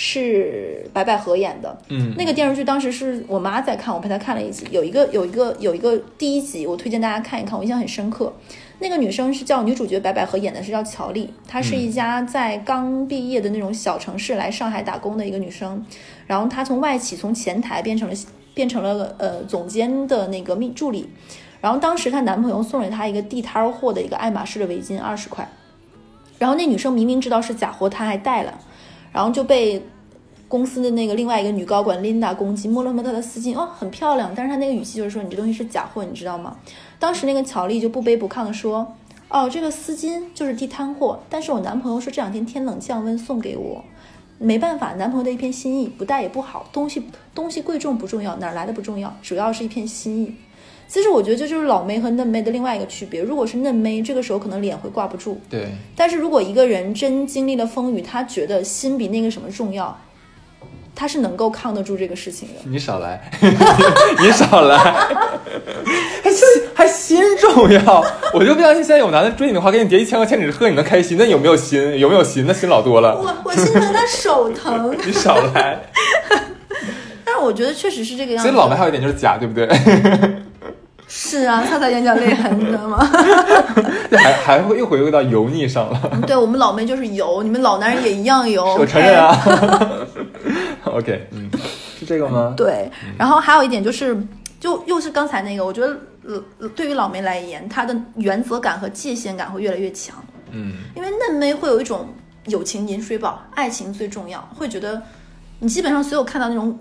[0.00, 1.76] 是白百合演的。
[1.88, 8.32] 嗯，那个电视剧当时是我妈在看，我陪她看了一集，有一个有一个有一个第一集，我推荐大家看一看，我印象很深刻。
[8.78, 15.84] 那个女生是叫女主角白百合演的是叫乔丽，她是一家在刚毕业的那种小城市来上海打工的一个女生，
[16.28, 18.14] 然后她从外企从前台变成了
[18.54, 21.08] 变成了呃总监的那个秘助理，
[21.60, 25.48] 然后当时她男朋友送了她一个地摊货的一个爱马仕的围巾，二十块，
[26.38, 28.60] 然后那女生明明知道是假货，她还戴了，
[29.12, 29.82] 然后就被
[30.48, 36.56] 公司的那个另外一个女高管 Linda 攻击，摸了摸她的丝巾，哦，很漂亮，但是她那个语气就是说你这东西是假货，你知道吗？
[36.98, 38.94] 当时那个乔丽就不卑不亢地说，
[39.28, 43.84] 哦，这个丝巾就是地摊货，但是我男朋友说这两天天冷降温送给我。
[44.40, 46.64] 没办法，男朋友的一片心意，不戴也不好。
[46.72, 47.02] 东西
[47.34, 50.32] 东西贵重不重要，哪来的不重要，主要是一片心意。
[50.88, 53.20] 其实我觉得这就是老妹和嫩妹的另外一个区别。
[53.20, 59.94] 如果是嫩妹，这个时候可能脸会挂不住；对，但是如果一个人真经历了风雨，他觉得心比那个什么重要，
[60.94, 62.54] 他是能够抗得住这个事情的。
[62.64, 63.30] 你少来，
[64.18, 64.78] 你少来，
[66.24, 71.18] 还心还心重要，我就不相信现在有男的追你的话，给你叠一千块钱纸鹤，你能开心？
[71.18, 71.98] 那有没有心？
[71.98, 72.46] 有没有心？
[72.48, 75.78] 那心老多了，我我心疼他手疼， 你少来。
[77.24, 78.48] 但是我觉得确实是这个样子。
[78.48, 79.68] 所以老妹还有一点就是假，对不对？
[81.28, 83.06] 是啊，擦擦眼角泪痕，你知道吗？
[84.10, 86.22] 这还还会又回归到油腻上了。
[86.26, 88.64] 对我们老妹就是油，你们老男人也一样油。
[88.76, 89.36] 我承认啊。
[90.90, 91.50] OK，嗯，
[91.98, 92.54] 是这个吗？
[92.56, 94.16] 对，然后还有一点就是，
[94.58, 100.16] 就又是刚才那个，我觉得呃，对于老梅来言，她的原则感和界限感会越来越强，
[100.50, 102.08] 嗯，因为嫩妹会有一种
[102.46, 105.02] 友情饮水饱，爱情最重要，会觉得
[105.58, 106.78] 你基本上所有看到那种。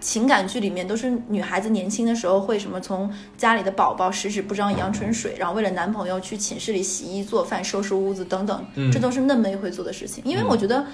[0.00, 10.22] 情感剧里面都是女孩子年轻的时候会什么从家里的宝宝十指不沾阳春水，然后为了男朋友去寝室里洗衣做饭、收拾屋子等等，嗯这都是嫩妹会做的事情。
[10.24, 10.86] 因为我觉得，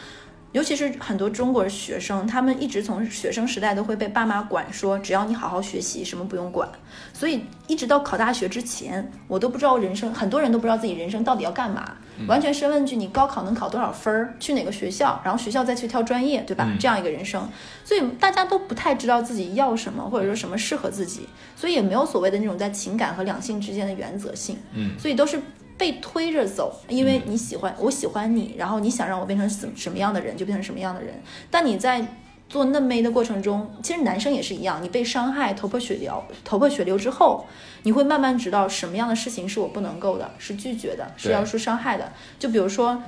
[0.54, 6.68] 尤其是很多中国学生，他们一直从学生时代都会被爸妈管说，只要你好好学习，什么不用管。
[7.12, 11.96] 所以一直到考大学之前，我都不知道人生，很多人都不知道自己人生到底要干嘛，
[12.28, 16.64] 完全是问句你高考能考多少分儿，去哪个学校，然后学校再去挑专业，对吧？
[16.68, 17.50] 嗯这样一个人生，
[17.84, 25.42] 所以大家都不太知道自己要什么，或者说什么适合自己，所以也没有所谓的那种在情感和两性之间的原则性，嗯所以都是。
[25.76, 31.20] 被推着走，因为你喜欢，我喜欢你，然后你想让我变成什什么样的人，就变成什么样的人。
[31.50, 32.06] 但你在
[32.48, 37.46] 做嫩妹的过程中，其实男生也是一样，你被伤害、头破血流、头破血流之后，
[37.82, 42.12] 你会慢慢知道什么样的事情是我不能够的，是拒绝的，是要受伤害的。
[42.38, 43.02] 就比如说，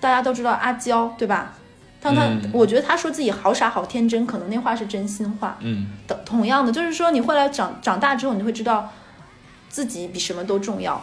[0.00, 1.56] 大家都知道阿娇，对吧？
[2.02, 5.56] 当他，嗯我觉得他说自己好傻好天真，可能那话是真心话。
[5.62, 8.92] 嗯，的同样的，就是说你后来长长大之后，你会知道
[9.70, 11.02] 自己比什么都重要，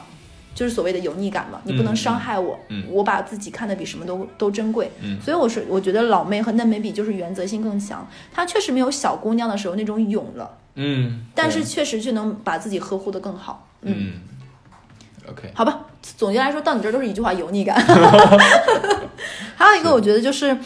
[0.53, 1.59] 就是所谓的油腻感嘛。
[1.63, 4.91] 你不能伤害我，嗯我把自己看得比什么都都珍贵。
[5.01, 8.07] 嗯所以我是我觉得老妹和嫩妹比，就是原则性更强。
[8.33, 13.67] 她确实没有小姑娘的时候那种勇了，嗯，但是确实就能把自己呵护的更好。
[13.81, 17.79] 嗯，嗯，OK，好吧，总结来说，到你这儿都是一句话：油腻感。
[19.55, 20.57] 还有一个，我觉得就是，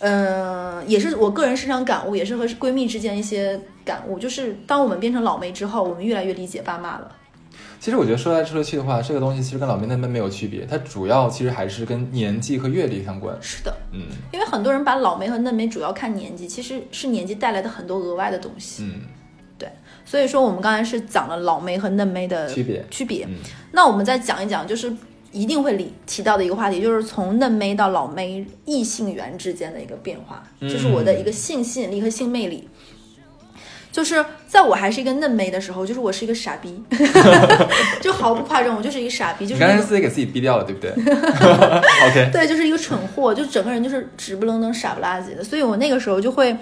[0.00, 7.10] 嗯、也是我个人身上感悟，也是和闺蜜之间一些感悟，就是当我们变成老妹之后，我们越来越理解爸妈了。
[7.80, 13.36] 其实我觉得说来说去的话，这个东西其实跟老妹嫩妹没有区别，它主要其实还是跟年纪和阅历相关。
[13.40, 14.00] 是的，嗯
[14.32, 18.82] 因为很多人把老妹和嫩妹主要看年纪，其实是年纪带来的很多额外的东西。
[18.82, 19.02] 嗯，
[19.56, 19.68] 对
[20.04, 23.24] 所以说，我们刚才是讲了老妹和嫩妹的区别区别。
[23.26, 23.34] 嗯
[23.70, 24.92] 那我们再讲一讲，就是
[25.30, 32.68] 一定会理提到的一个话题，就是从嫩妹到老妹异性缘之间的一个变化，嗯就是我的一个性吸引力和性魅力。
[33.98, 36.80] 就是在我还是一个嫩妹的时候，就是我是一个傻逼，
[38.00, 40.92] 就毫不夸张，我就是一个傻逼，就你是刚才自己给自己逼掉了，对不对？
[42.06, 45.42] OK，对，就是一个蠢货，就整个人就是直不愣登、傻不拉几的。
[45.42, 46.56] 所以我那个时候就会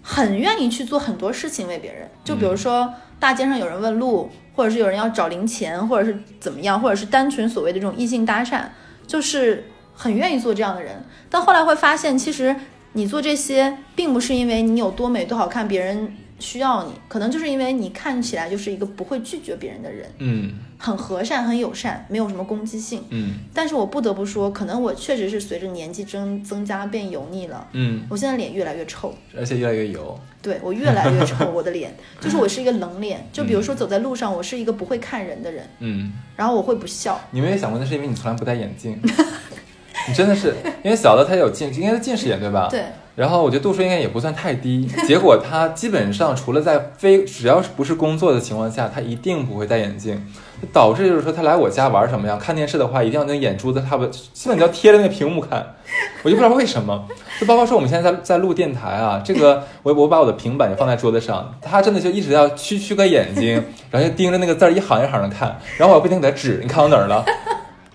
[0.00, 8.62] 很愿意去做很多事情为别人，就比如说大街上有人问路，或者是有人要找零钱，或者是怎么样，或者是单纯所谓的这种异性搭讪，
[9.06, 11.04] 就是很愿意做这样的人。
[11.28, 12.56] 但后来会发现，其实
[12.94, 23.02] 你做这些，并不是因为你有多美多好看，别人需要你，可能就是因为你看起来就是一个不会拒绝别人的人，嗯很和善、很友善，没有什么攻击性。
[23.10, 27.66] 嗯但是我不得不说，可能我确实是随着年纪增增加变油腻了。
[27.72, 30.18] 嗯，我现在脸越来越臭，而且越来越油。
[30.40, 33.28] 对我越来越臭， 我的脸就是我是一个冷脸。
[33.32, 37.20] 就比如说走在路上，我是一个不会看人的人，嗯，然后我会不笑。
[37.32, 38.96] 你没有想过那是因为你从来不戴眼镜？
[40.08, 42.68] 你真的是因为小的他有近，应该是近视眼对吧？
[42.70, 42.84] 对，
[43.18, 50.24] 然后我觉得度数应该也不算太低， 结果他基本上除了在非只要是不是工作的情况下，他一定不会戴眼镜，
[50.72, 55.74] 导致就是说他来我家玩什么呀，看电视的话一定要那个眼珠子差不多基本就要贴着那个屏幕看，
[56.22, 57.08] 我就不知道为什么。
[57.40, 63.54] 就包括说我们现在在在录电台啊，这个我我把我的平板就放在桌子上，他真的就一直要屈曲个眼睛，
[63.90, 67.24] 然后就盯着那个字儿一行一行的看，然后我要不停给他指，你看到哪儿了？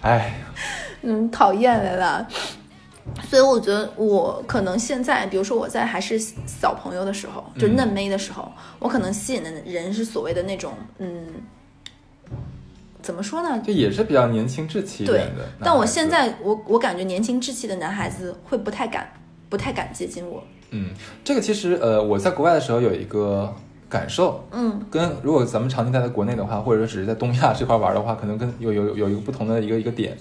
[0.02, 0.34] 哎，
[1.02, 2.28] 嗯，讨厌来了。
[3.24, 11.26] 所以我觉得我可能现在，比如说我在还是小朋友的时候，就嫩妹的时候，我可能吸引的人是所谓的那种，嗯，
[13.02, 13.62] 怎么说呢？
[13.66, 15.46] 就也是比较年轻稚气一对点的。
[15.62, 19.12] 但我现，在我我感觉年轻稚气的男孩子会不太敢，
[19.50, 20.44] 不太敢接近我。
[20.72, 20.90] 嗯，
[21.24, 23.54] 这个其实呃，我在国外的时候有一个
[23.90, 30.18] 感受，嗯跟如果咱们长期待在国内的话，或者说只是在东亚这块玩的话，可能跟有有有一个不同的一个一个点，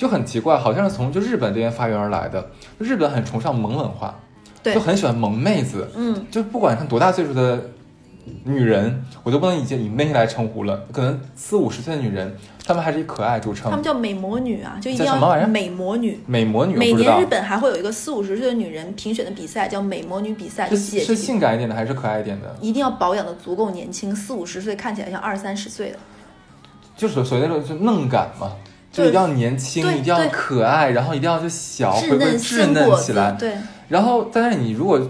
[0.00, 2.50] 就很奇怪，好像是从就日本这边发源而来的。
[2.78, 4.18] 日本很崇尚萌文化，
[4.62, 7.62] 对就很喜欢萌妹子，嗯，就不管看多大岁数的
[8.44, 12.34] 女人，我都不能以以妹来称呼了，可能四五十岁的女人，
[12.64, 13.70] 她们还是以可爱著称。
[13.70, 13.82] 她们。
[13.82, 16.18] 叫美魔女啊，就一定叫什么玩意儿要美魔女。
[16.24, 22.56] 美魔女，每年日本还会有一个四五十岁的女人评选的比赛，叫美魔女比赛，是是性感一点的还是可爱一点的？
[22.62, 25.98] 一定要保养的足够年轻，四五十岁看起来像二三十岁的。
[26.96, 28.52] 就是所谓的就嫩感嘛，
[28.92, 33.32] 就一定要年轻，一定要可爱，然后一定要就小，回归稚嫩起来，。
[33.38, 33.54] 对，
[33.88, 35.00] 然后，但是你如果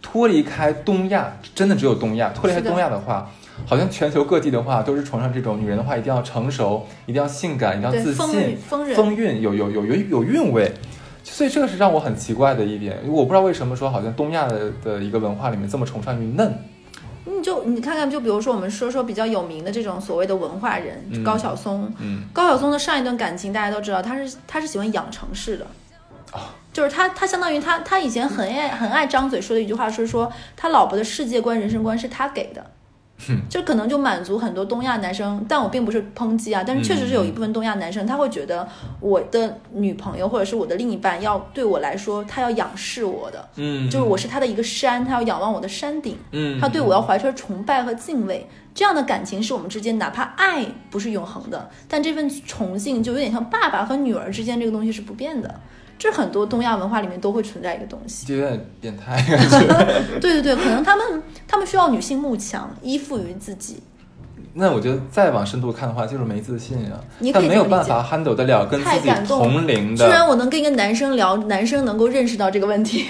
[0.00, 3.30] 脱离开东亚，真的只有东亚，脱离开东亚的话，
[3.66, 10.72] 好像全球各地的话都是崇尚这种女人的话一定要成熟，一定要性感，一定要自信、风韵，有有有有有韵味。
[11.22, 16.54] 所以这个是让我很奇怪的一点，我不知道为什么说好像东亚的的一个文化里面这么崇尚于嫩。
[17.26, 21.92] 你就你看看，就比如说我们说说比较有名的这种所谓的文化人，嗯高晓松。
[21.98, 25.66] 嗯，高晓松的上一段感情大家都知道，他是他是喜欢养成式的。
[26.32, 32.68] 啊就是他，他相当于他，他以前很爱很爱张嘴说的一句话是说，他老婆的世界观、人生观是他给的，哼
[33.48, 38.68] 就可能就满足很多东亚男生，但我并不是抨击啊，但是确实是有一部分东亚男生他会觉得
[39.00, 55.60] 我的女朋友或者是我的另一半要对我来说，他要仰视我的，嗯，就是我是他的一个山，他要仰望我的山顶，嗯，他对我要怀揣崇拜和敬畏，这样的感情是我们之间哪怕爱不是永恒的，但这份崇敬就有点像爸爸和女儿之间这个东西是不变的。
[55.98, 58.26] 这很多东亚文化里面都会存在一个东西。
[58.26, 59.58] 就有点变态感觉。
[60.20, 63.82] 对对对，可能他们他们需要女性慕强，依附于自己。
[64.58, 70.26] 那我觉得再往深度看的话，就是没自信啊你，可他没有办法 handle 得了跟自己同龄的居然。
[70.26, 73.06] 我能跟一个男生聊，男生能够认识到这个问题。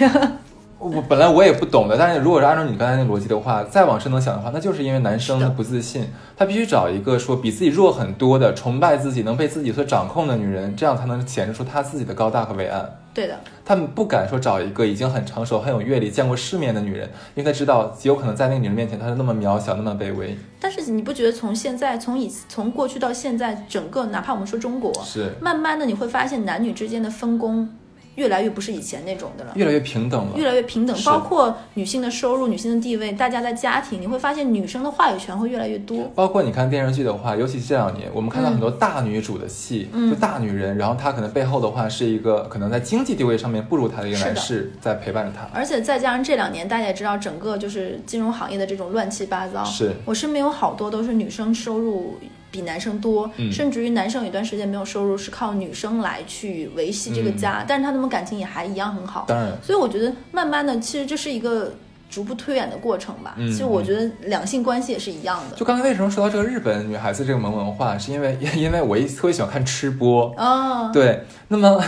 [0.78, 12.88] 我本来我也不懂的，但是如果是按照你刚才那逻辑的话，再往深层想的话，那就是因为男生是的的不自信，他必须找一个说比自己弱很多的、崇拜自己、能被自己所掌控的女人，这样才能显示出他自己的高大和伟岸。
[13.14, 20.36] 对的，他们不敢说找一个已经很成熟、很有阅历、见过世面的女人，因为他知道极有可能在那个女人面前，他是那么渺小、那么卑微。
[20.60, 27.66] 但是你不觉得从现在从以从过去到现在，整个哪怕我们说中国，是慢慢的你会发现男女之间的分工
[28.16, 29.52] 越来越不是以前那种的了。
[29.54, 30.32] 越来越平等了。
[30.36, 36.10] 越来越平等，包括女性的收入、女性的地位，大家在家庭，你会发现女生的话语权会越来越多。
[36.14, 45.48] 包括你看电视剧的话，尤其这两年，我们看到嗯很多大女主的戏，嗯就大女人，然后她可能背后的话是一个可能在经济地位上面不如她的一个男士在陪伴着她。
[45.52, 49.64] 而且再加上这两年，大家也知道，整个就是金融行业的这种乱七八糟。
[49.64, 52.18] 是我身边有好多都是女生收入
[52.56, 59.26] 比男生多，嗯甚至于男生有一段时间没有收入，是靠女生来去维系这个家，但是他们感情也还一样很好。
[59.28, 61.70] 当然，所以我觉得，慢慢的，其实这是一个
[62.08, 63.34] 逐步推演的过程吧。
[63.36, 65.56] 嗯其实我觉得两性关系也是一样的。
[65.56, 70.34] 就刚才为什么说到这个日本女孩子这个萌文化，是因为因为我一特别喜欢看吃播。
[70.38, 71.78] 哦，对，那么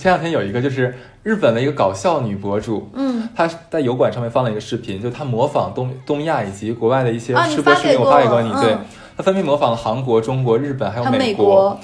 [0.00, 8.50] 前两天有一个就是日本的一个搞笑女博主，嗯，她在油管上面放了一个视频，就她模仿东东亚以及国外的一些吃播视频，我发给过你。
[8.50, 8.78] 嗯
[9.14, 11.78] 对，她分别模仿了韩国、中国、日本还有还有美国。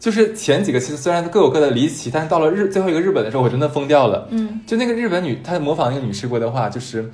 [0.00, 4.28] 就是前几个其实虽然各有各的离奇，但是到了日最后一个日本的时候，我真的疯掉了。
[4.30, 7.10] 嗯，就那个日本女，她模仿那个女士国的话，就是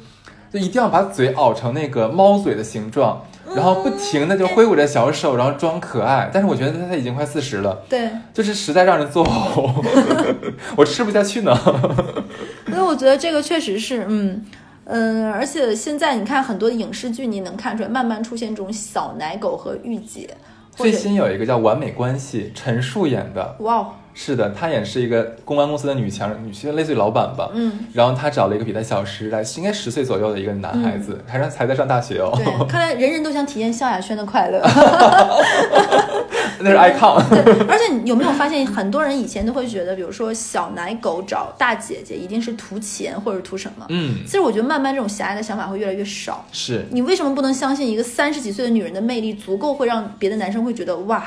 [0.53, 6.29] 就一定要把嘴咬成那个猫嘴的形状，然后不停的就挥舞着小手，然后装可爱。
[6.33, 8.09] 但是我觉得她已经快四十了，对。
[8.35, 9.73] 就是实在让人作呕，
[10.75, 11.55] 我吃不下去呢。
[12.66, 14.45] 所以我觉得这个确实是，嗯
[14.91, 20.28] 嗯，而且现在你看很多的影视剧，你能看出来慢慢出现这种小奶狗和御姐，
[20.74, 27.51] 最新有一个叫《完美关系》，陈数演的，哇哦，是的，她演是一个公关公司的女强人，女性类似于老板吧。
[27.55, 32.32] 嗯，然后她找了一个比她小十来，应该十岁左右的一个男孩子，还上才在上大学哦。
[32.34, 34.61] 对，看来人人都想体验萧亚轩的快乐。
[36.61, 37.23] 那是 icon。
[37.29, 43.87] 对，而且你有没有发现，很多人以前都会觉得，比如说小奶狗找大姐姐一定是图钱或者图什么？
[43.89, 46.47] 嗯，其实我觉得慢慢这种狭隘的想法会越来越少。
[46.53, 51.25] 是你为什么不能相信一个三十几岁的女人的魅力足够会让别的男生会觉得哇，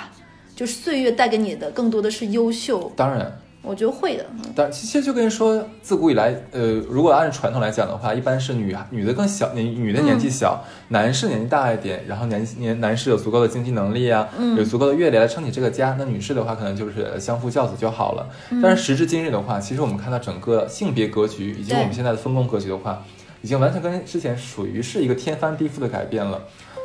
[0.56, 2.92] 就是岁月带给你的更多的是优秀？
[2.96, 3.40] 当然。
[3.66, 18.28] 我觉得会的，但其实就跟说，自古以来，呃，如果按传统来讲的话，一般是女女的更小，年女的年纪小，男士年纪大一点，然后年年男士有足够的经济能力啊，有足够的阅历来撑起这个家，那女士的话可能就是相夫教子就好了。
[18.62, 23.02] 但是时至今日的话，其实我们看到整个性别格局以及我们现在的分工格局的话，
[23.42, 26.42] 已经完全跟之前属于是一个天翻地覆的改变了。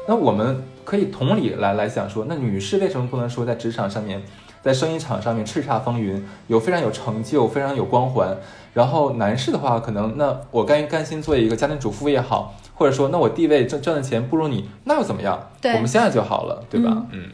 [0.06, 4.22] 那我们可以同理来来想说，那女士为什么不能说在职场上面？
[4.62, 8.36] 在生意场上面叱咤风云，有非常有成就，非常有光环。
[8.74, 15.50] 然后男士的话，可能那我甘于甘心做一个家庭主妇也好，或者说那我地位挣挣的钱不如你，那又怎么样？
[15.60, 16.90] 对，我们现在就好了，对吧？
[17.12, 17.28] 嗯。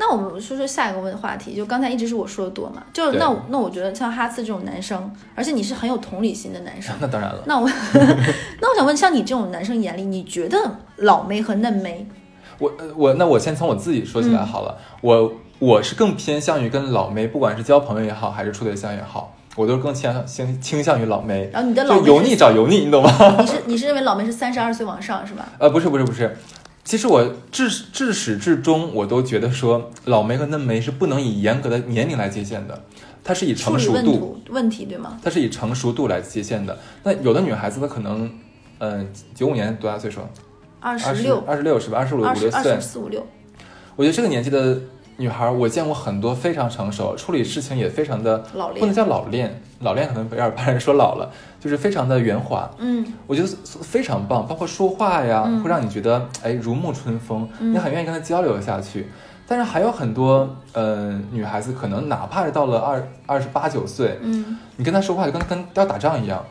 [0.00, 2.82] 那我们说说下一个问话题，就刚才一直是我说的多嘛？
[2.92, 7.42] 就那那我觉得像哈斯这种男生，而且你是很有同理心的男生， 那当然了。
[7.46, 7.68] 那我
[8.60, 10.56] 那我想问，像你这种男生眼里，你觉得
[10.96, 12.06] 老妹和嫩妹？
[12.58, 15.32] 我我那我先从我自己说起来好了，我。
[15.58, 21.50] 我是更偏向于跟老妹，不管是交朋友也好，还是处对象也好，我都是更倾向倾倾向于老妹。
[21.52, 23.10] 然后你的老妹油腻找油腻，你懂吗？
[23.40, 25.48] 你是你是认为老妹是三十二岁往上是吧？
[25.58, 26.36] 呃，不是不是不是，
[26.84, 32.84] 其实我至至始至终我都觉得说老妹和嫩妹是不能以严格的年龄来界限的，
[33.24, 35.18] 它是以成熟度问题对吗？
[35.24, 36.78] 它是以成熟度来界限的。
[37.02, 38.30] 那有的女孩子她可能，
[38.78, 40.20] 嗯，九五年多大岁数？
[40.78, 41.98] 二十六，二十六是吧？
[41.98, 43.26] 二十五六岁，二十四五六。
[43.96, 44.80] 我觉得这个年纪的。
[45.20, 52.70] 女孩，我见过很多非常成熟，处理事情也非常的老练，不能叫老练，老练可能有点把人说老了，就是非常的圆滑。
[52.78, 53.48] 嗯，我觉得
[53.82, 59.08] 非常棒，包括说话呀，会让你觉得哎如沐春风，你很愿意跟她交流下去。
[59.48, 66.44] 但是还有很多呃女孩子，可能哪怕是到了二二十八九岁，嗯，你跟她说话就跟跟要打仗一样，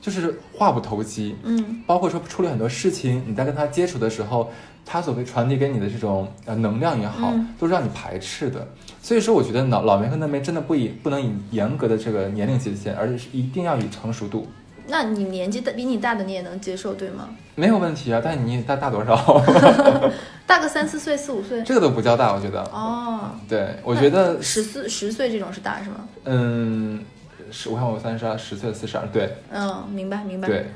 [0.00, 1.36] 就是话不投机。
[1.44, 4.50] 嗯，包括说处理很多事情，你在跟她接触的时候。
[4.90, 8.66] 他所谓传递给你的这种呃能量也好，都是让你排斥的。
[9.02, 14.48] 所以说，我觉得老老梅和嫩梅真的不以不能以严格的这个年龄界限，而是一定要以成熟度。
[14.86, 17.28] 那你年纪大比你大的你也能接受对吗？
[17.54, 19.42] 没有问题啊，但你大大多少？
[20.48, 22.62] 大个三四岁、四五岁，这个都不叫大，我觉得。
[22.72, 25.96] 哦，对，我觉得十四十岁这种是大是吗？
[26.24, 27.04] 嗯，
[27.50, 29.30] 十我看我三十二，十岁四十二，对。
[29.50, 30.48] 嗯，明白明白。
[30.48, 30.66] 对。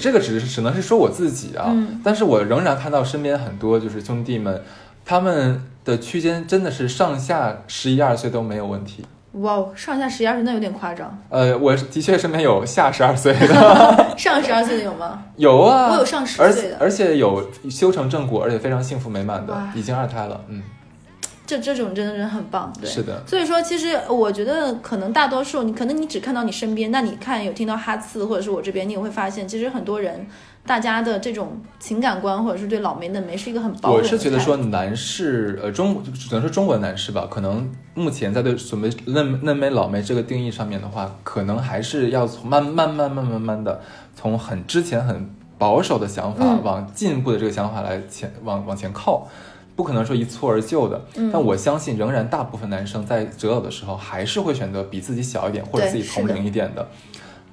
[0.00, 4.62] 这个只是只能是说我自己啊，但是我仍然看到身边很多就是兄弟们，
[5.04, 9.04] 他们的区间真的是上下十一二岁都没有问题。
[9.32, 11.16] 哇，上下十一二岁那有点夸张。
[11.28, 15.22] 呃，我的确身边有下十二岁的， 上十二岁的有吗？
[15.36, 20.62] 有啊，我有上十岁的，而且有修成正果，而且非常幸福美满的，已经二胎了，嗯。
[21.48, 23.22] 这这种真的是很棒，对，是的。
[23.26, 30.26] 所以说，其实我觉得可能大多数你可能你只看到你身边，那你看有听到哈次或者是我这边，你也会发现，其实很多人
[30.66, 33.98] 大家的这种情感观或者是对老梅嫩梅是一个很包容。
[33.98, 43.80] 我是觉得说男士，呃，中只能说中国男士吧，可能目前在对所谓嫩嫩梅老梅这个定义上面的话，可能还是要从慢慢慢慢慢慢的
[44.14, 49.26] 从很之前很保守的想法往进步的这个想法来前往往前靠。
[49.78, 51.00] 不可能说一蹴而就的，
[51.32, 56.88] 但我相信仍然大部分男生在择偶的时候还是会选择比自己小一点或者自己同龄一点的。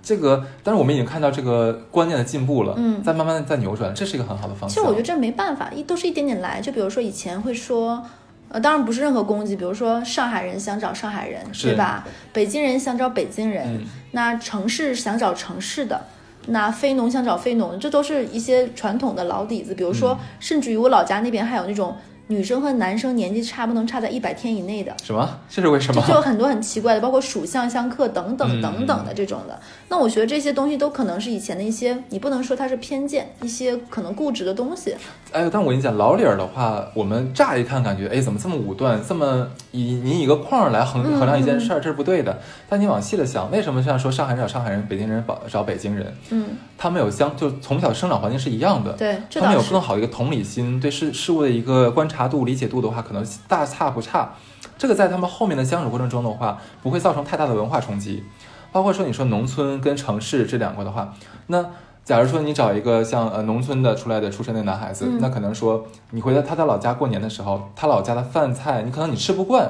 [0.02, 4.70] 这个，但是我们已经看到这个观念的进步了，嗯，在慢慢的在扭转，这是一个很好的方向。
[4.70, 6.60] 其实我觉得这没办法，一都是一点点来。
[6.60, 8.04] 就比如说以前会说，
[8.50, 12.08] 呃，当然不是任何攻击，比如说上海人想找上海人，对吧？
[12.34, 16.02] 北京人想找北京人，那城市想找城市的。
[16.48, 19.76] 那非农想找非农，这都是一些传统的老底子。
[19.76, 21.96] 比如说，甚至于我老家那边还有那种。
[22.28, 25.40] 女生和男生年纪差不能差在一百天以内的，什么？
[25.48, 26.02] 这是为什么？
[26.08, 29.60] 就有很多很奇怪的，包括属相相克等等等等的这种的。
[29.90, 34.96] 那我觉得这些东西都可能是以前的一些，你不能说它是偏见，一些可能固执的东西。
[35.32, 42.40] 哎，但我跟你讲，老理儿的话，我们乍一看感觉，哎，怎么这么武断，这么以你以一个框来衡衡量一件事儿，这是不对的。
[42.70, 46.16] 但你往细了想，为什么像说上海人找上海人，北京人找找北京人？
[46.30, 46.48] 嗯，
[46.78, 52.06] 他们有相就从小生长环境是一样的，对，他们有更好的一个同理心，对事事物的一个观。
[52.16, 54.30] 察度、理解度的话，可能大差不差。
[54.78, 58.24] 这个在他们后面的相处过程中的话，不会造成太大的文化冲击。
[58.72, 61.14] 包括说，你说农村跟城市这两个的话，
[61.48, 61.66] 那
[62.06, 69.70] 假如说你找一个像呃农村的出来的出身的男孩子，那可能说你回到他的老家过年的时候，他老家的饭菜你可能你吃不惯，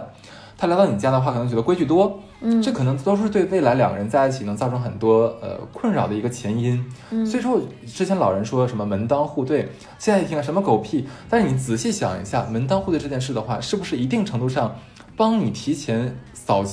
[0.58, 6.86] 他来到你家的话，可能觉得规矩多，嗯这可能都是对未来两个人在一起能造成很多呃困扰的一个前因。
[7.12, 7.58] 嗯所以说，
[7.88, 11.08] 之前老人说什么门当户对，现在一听什么狗屁。
[11.30, 14.76] 但是你仔细想一下，门当户对这件事的话，是不是一定程度上
[15.16, 16.66] 帮你提前扫，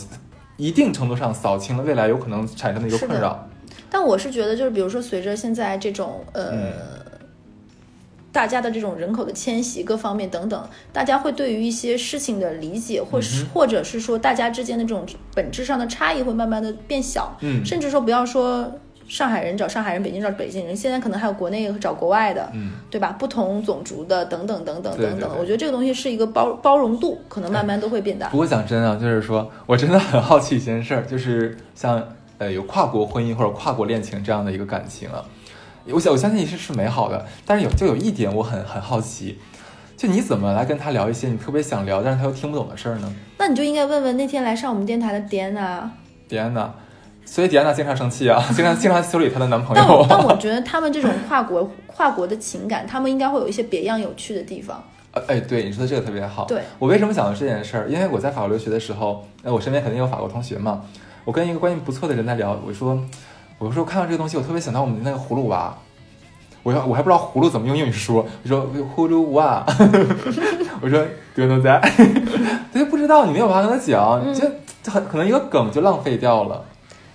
[0.56, 3.46] 一定程度上扫清了未来有可能产生的一个困扰？
[3.93, 6.51] 但我是觉得，就是比如说，随着现在这种呃。
[6.53, 6.72] 嗯
[8.32, 18.72] 大家的这种人口的迁徙，各方面等等，大家会对于一些事情的理解，或是、嗯或者是说大家之间的这种本质上的差异会慢慢的变小，嗯甚至说不要说
[19.07, 23.14] 上海人找上海人，北京找北京人，现在可能还有国内找国外的，嗯，对吧？
[23.18, 28.30] 不同种族的等等等等对等等，对对我觉得这个东西是一个包包容度，可能慢慢都会变大。
[28.30, 32.03] 不过讲真啊，就是说我真的很好奇一件事儿，就是像
[32.43, 35.24] 呃有跨国婚姻或者跨国恋情这样的一个感情啊，
[35.93, 39.38] 我想我相信是是美好的，但是有就有一点我很很好奇，
[39.97, 43.14] 就你怎么来跟他聊一些你特别想聊，但是他又听不懂的事儿呢？
[43.38, 45.88] 那你就应该问问那天来上我们电台的迪安娜。
[46.28, 46.72] 迪安娜，
[47.24, 50.07] 所以迪安娜经常生气啊，经常经常修理她的男朋友。
[50.09, 54.82] 但我觉得他们这种跨国跨国的情感，他们应该会有一些别样有趣的地方。
[55.12, 56.47] 呃，哎，对，你说的这个特别好。
[56.47, 57.88] 对我为什么想到这件事儿？
[57.88, 60.82] 因为我在法国留学的时候，呃，我身边肯定有法国同学嘛。
[61.25, 62.99] 我跟一个关系不错的人在聊，我说，
[63.59, 65.73] 我说看到这个东西，我特别想到我们的那个葫芦娃。
[66.64, 68.66] 我要我还不知道葫芦怎么用英语说，我说
[68.97, 69.64] 葫芦娃，
[70.81, 71.01] 我说
[71.35, 71.81] you know that？
[72.73, 74.49] 他就不知道，你没有办法跟他讲，就
[74.91, 76.64] 很可能一个梗就浪费掉了。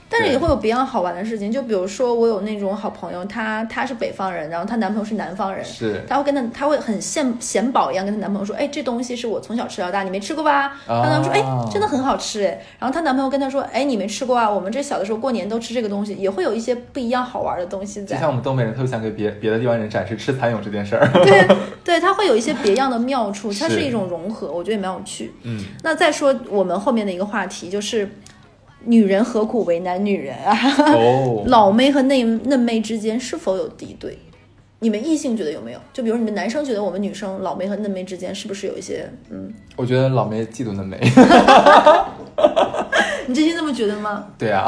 [0.10, 10.78] 但是也会有别样好玩的事情，就比如说我有那种好朋友，她她是北方人，然后她男朋友是南方人，是她会跟她她会很献显宝一样跟她男朋友说，哎，这东西是我从小吃到大，你没吃过吧？
[10.86, 12.62] 她男朋友说，哎，真的很好吃哎。
[12.80, 14.50] 然后她男朋友跟她说，哎，你没吃过啊？
[14.50, 18.16] 我们这小的时候过年都吃这个东西，也会有一些不一样好玩的东西在。
[18.16, 21.10] 就像我们东北人特别想给别别的地方人展示吃蚕蛹这件事儿。
[21.24, 21.48] 对
[21.84, 25.32] 对，它会有一些别样的妙处，它是是一种融合，我觉得也蛮有趣。
[25.44, 28.10] 嗯，那再说我们后面的一个话题，就是
[28.88, 30.58] 女人何苦为难女人啊？
[30.96, 34.18] 哦， 老妹和嫩嫩妹之间是否有敌对？
[34.80, 35.80] 你们异性觉得有没有？
[35.92, 39.54] 就比如你们男生觉得我们女生老妹和嫩妹之间是不是有一些嗯？
[39.76, 40.98] 我觉得老妹嫉妒嫩妹。
[43.28, 44.26] 你真心这么觉得吗？
[44.38, 44.66] 对啊。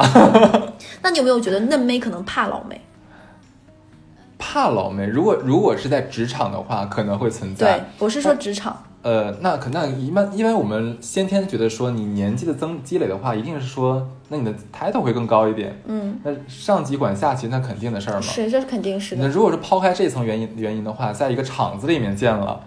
[1.02, 2.80] 那你有没有觉得嫩妹可能怕老妹？
[4.36, 8.84] 怕老妹，如果如果是在职场的话，可能会存在对。，我是说职场。
[9.02, 15.74] 呃，那可那一般，因为我们先天觉得说你年纪的增积累的话，一定是说，那你的 title 会更高一点。
[15.86, 18.20] 嗯，那上级管下级，那肯定的事儿嘛。
[18.20, 19.22] 是，这肯定是的。
[19.22, 22.60] 那如果是抛开这层原因原因的话，在一个厂子里面见了，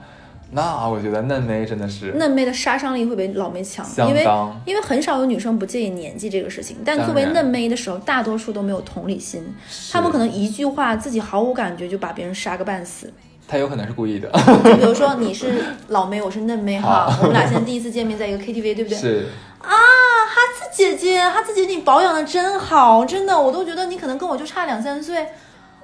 [0.49, 4.25] 那我觉得嫩妹真的是嫩妹的杀伤力会比老妹强，因为。
[4.65, 9.43] 因为很少有女生不介意年纪这个事情，但作为嫩妹的时候，大多数都没有同理心，
[9.91, 13.13] 她们可能一句话自己毫无感觉就把别人杀个半死。
[13.53, 18.97] 他有可能是故意的，就比如说你是老妹，我是嫩妹哈，我们俩现在第一次见面，在一个 KTV，对不对？
[18.97, 19.27] 是
[19.61, 25.27] 啊，哈子姐姐，哈子姐姐，你保养的真好，真的，我都觉得你可能跟我就差两三岁。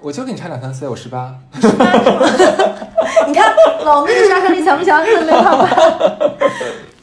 [0.02, 1.36] 我就跟你差两三岁，我十八。
[3.28, 3.54] 你看
[3.84, 5.06] 老妹的杀伤力强不强？
[5.06, 5.76] 嫩妹怕不怕？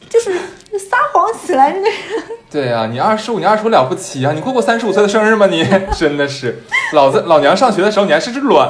[0.09, 0.33] 就是
[0.77, 1.97] 撒谎起来，真的是。
[2.51, 4.33] 对啊，你二十五，你二十五了不起啊！
[4.33, 5.47] 你过过三十五岁的生日吗？
[5.47, 5.65] 你
[5.97, 6.61] 真的是，
[6.91, 8.69] 老子老娘上学的时候你还是只卵。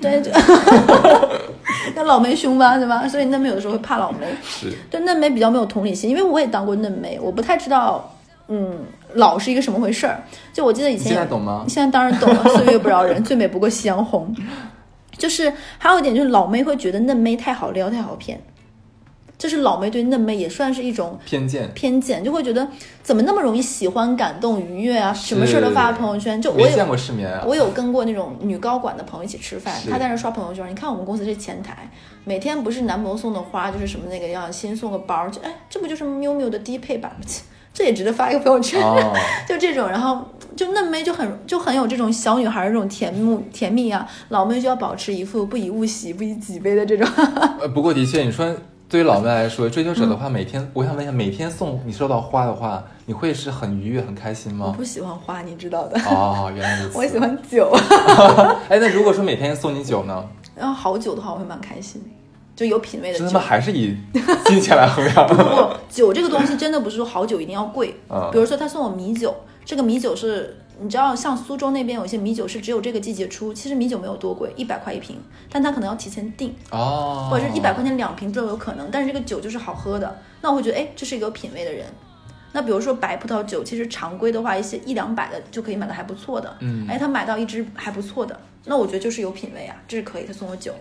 [0.00, 0.30] 对，就
[1.94, 3.08] 那老梅凶吧，对吧？
[3.08, 4.26] 所以嫩妹有的时候会怕老梅。
[4.42, 8.14] 是，对嫩妹比较没有同理心，因为我也当过嫩妹，我不太知道，
[8.48, 8.84] 嗯，
[9.14, 10.22] 老是一个什么回事儿。
[10.52, 11.64] 就我记得以前现在懂吗？
[11.68, 14.34] 现在当然懂了，岁月不饶人， 最美不过夕阳红。
[15.16, 18.38] 就是还有一点，就是老妹会觉得嫩妹太好撩，太好骗。
[19.38, 22.66] 就是老妹对嫩妹也算是一种偏见，偏见，就会觉得
[23.02, 26.40] 怎么那么容易喜欢、感动、愉悦啊，什么事儿都发朋友圈。
[26.40, 27.44] 就我有见过世面啊。
[27.46, 30.68] 我有跟过那种女高管的朋友一起吃饭，她在那刷朋友圈。
[30.70, 31.90] 你看我们公司这前台，
[32.24, 37.26] 每天不是男朋友送的花，就是什么那个要新送个包，就哎，这不就是喵喵的低配版吗？
[37.74, 38.80] 这也值得发一个朋友圈。
[38.82, 39.12] 哦，
[39.46, 40.26] 就这种，然后
[40.56, 47.06] 就嫩妹就很就很有这种小女孩儿这种甜蜜甜蜜啊，老妹就要保持一副不以物喜不以己悲的这种。
[47.60, 48.50] 呃，不过的确，你说
[48.88, 54.66] 对于老妹来说，追求者的嗯话，每天我想问一下，每天送你收到花的话，你会是很愉悦、很开心吗？
[54.68, 56.96] 我不喜欢花，你知道的，哦，原来如此。
[56.98, 57.18] 我喜。
[57.18, 57.68] 欢酒。
[58.70, 60.24] 哎，那如果说每天送你酒呢？
[60.54, 62.00] 然后好酒的话，我会蛮开心，
[62.54, 63.44] 就有品味的酒这他妈。
[63.44, 63.96] 还是以
[64.44, 65.26] 金钱来衡量？
[65.26, 65.34] 不，
[65.90, 67.96] 酒这个东西真的不是说好酒一定要贵。
[68.08, 69.34] 嗯比如说他送我米酒，
[69.64, 75.18] 这个米酒是，你知道像苏州那边有一些米酒是只有这个季节出，其实米酒没有多贵，一百块一瓶，
[75.50, 78.88] 但他可能要提前订，哦，或者是一百块钱两瓶都有可能。
[78.90, 81.86] 但是这个酒就是好喝的，那我会觉得，哎，这是一个有品味的人。
[82.52, 86.56] 那比如说白葡萄酒，其实常规的话，一些一两百的就可以买到还不错的。
[86.60, 90.24] 嗯哎，他买到一支还不错的，那我觉得就是有品味啊，这是可以。
[90.24, 90.74] 他送我酒，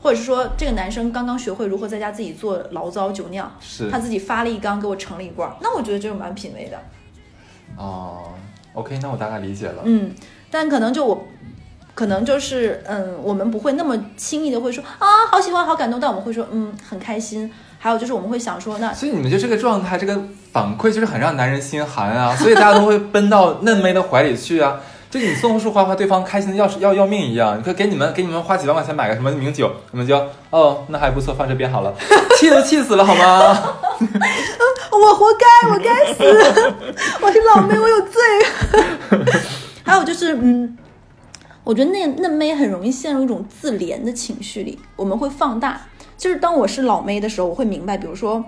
[0.00, 6.80] 或者是说这个男生刚刚学会如何在家自己做醪糟酒酿，是他自己发了一缸给我盛了一罐儿，那我觉得就是蛮品味的。
[7.76, 8.32] 哦
[8.74, 9.82] ，OK，那我大概理解了。
[9.84, 10.10] 嗯，
[10.50, 11.28] 但可能就我，
[11.94, 17.50] 可能就是嗯，我们不会那么轻易的会说啊，好喜欢，好感动，但我们会说嗯，很开心。
[17.78, 24.80] 还有就是我们会想说，那所以你们就这个状态，这个反馈就是很让男人心寒啊，所以大家都会奔到嫩妹的怀里去啊。
[25.12, 27.58] 就你送束花花，对方开心的要要要命一样。
[27.58, 30.16] 你可给你们给你们花几万块钱买个什么名酒，你们就
[30.48, 31.94] 哦，那还不错，放这边好了，
[32.40, 33.76] 气 都气死了好吗？
[34.90, 36.24] 我活该，我该死，
[37.20, 38.22] 我是老妹，我有罪。
[39.84, 40.78] 还有就是，嗯，
[41.62, 45.78] 我觉得嫩嫩妹很容易陷入一种自怜的情绪里，我们会放大。
[46.16, 48.42] 就是当我是老妹的时候，我会明白，比如说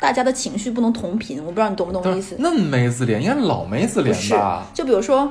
[0.00, 2.34] 大家的情绪不能同频，我不知道你懂不懂我意思。
[2.38, 4.64] 嫩妹自怜，应该是老妹自怜吧？
[4.72, 5.30] 就比如说。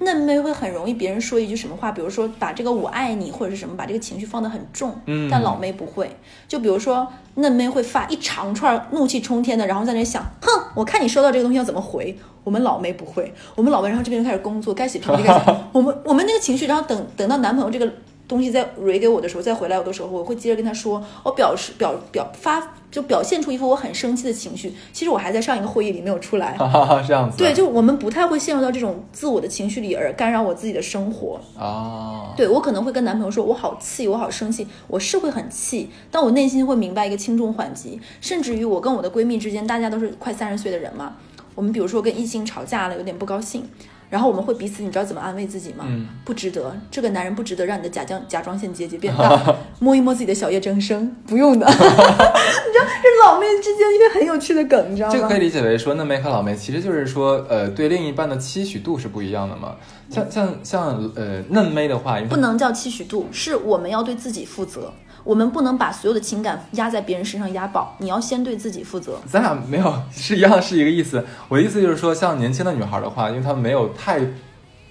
[0.00, 4.94] 嫩妹会很容易别人说一句什么话，比如说把这个我爱你或者是什么，把这个情绪放得很重。
[5.06, 6.10] 嗯，但老妹不会。
[6.46, 12.16] 就比如说嫩妹会发一长串怒气冲天的，然后在那想，哼，我看你收到这个东西要怎么回。
[12.44, 15.56] 我们老妹不会，我们老妹然后这边就开始工作，该写 PPT 该写。
[15.72, 17.92] 我们我们那个情绪，然后等等到男朋友这个。
[18.28, 24.74] 东西再蕊给我的时候，再回来我的时候，我会接着跟他说，我表示表表发就表现出一副我很生气的情绪。
[24.92, 26.54] 其实我还在上一个会议里没有出来，
[27.08, 27.38] 这样子。
[27.38, 32.34] 对，就我们不太会陷入到这种自我的情绪里而干扰我自己的生活啊。
[32.36, 37.98] 对我可能会跟男朋友说，我好气，我好生气，我是会很气，但我内心会明白一个轻重缓急。
[38.20, 41.16] 甚至于我跟我的闺蜜之间，大家都是快三十岁的人嘛，
[41.54, 43.66] 我们比如说跟异性吵架了，有点不高兴。
[44.10, 45.84] 然后我们会彼此，你知道怎么安慰自己吗？
[46.24, 49.56] 不值得，这个男人不值得让你的甲状甲状腺结节变大。
[49.80, 51.66] 摸一摸自己的小叶增生，不用的。
[51.70, 55.14] 你知道，这老妹之间一个很有趣的梗，你知道吗？
[55.14, 59.76] 这个可以理解为说，嫩妹和老妹其实就是说，呃，对另一半的期许度是不一样的嘛。
[60.10, 64.92] 像像像呃，嫩妹的话，不能叫期许度，是我们要对自己负责。
[65.28, 69.18] 我们不能把所有的情感压在别人身上压爆，你要先对自己负责。
[69.30, 71.22] 咱俩没有是一样，是一个意思。
[71.48, 74.18] 我的意思就是说，像年轻的女孩的话，因为她没有太，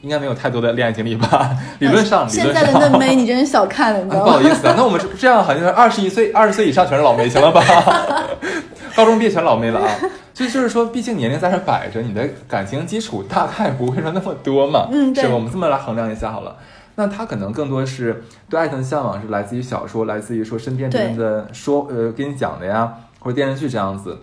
[0.01, 1.57] 应该没有太多的恋爱经历吧？
[1.81, 4.25] 理论上，现在的嫩妹你真是小看了，你知道吗？
[4.25, 7.63] 不好意思啊，那我们这样好像是二十一岁、二十岁以上全是老妹，行了吧？
[8.95, 9.89] 高中毕业全老妹了啊！
[10.35, 14.87] 就就是说，毕竟年龄在这摆着，你的感情基础大概不会说那么多嘛。
[14.91, 15.23] 嗯，对。
[15.23, 15.33] 是吧？
[15.33, 16.55] 我们这么来衡量一下好了。
[16.99, 24.17] 那他可能更多是对爱情的向往，是来自于小说，来自于说身边人的说，呃，给你讲的呀，或者电视剧这样子。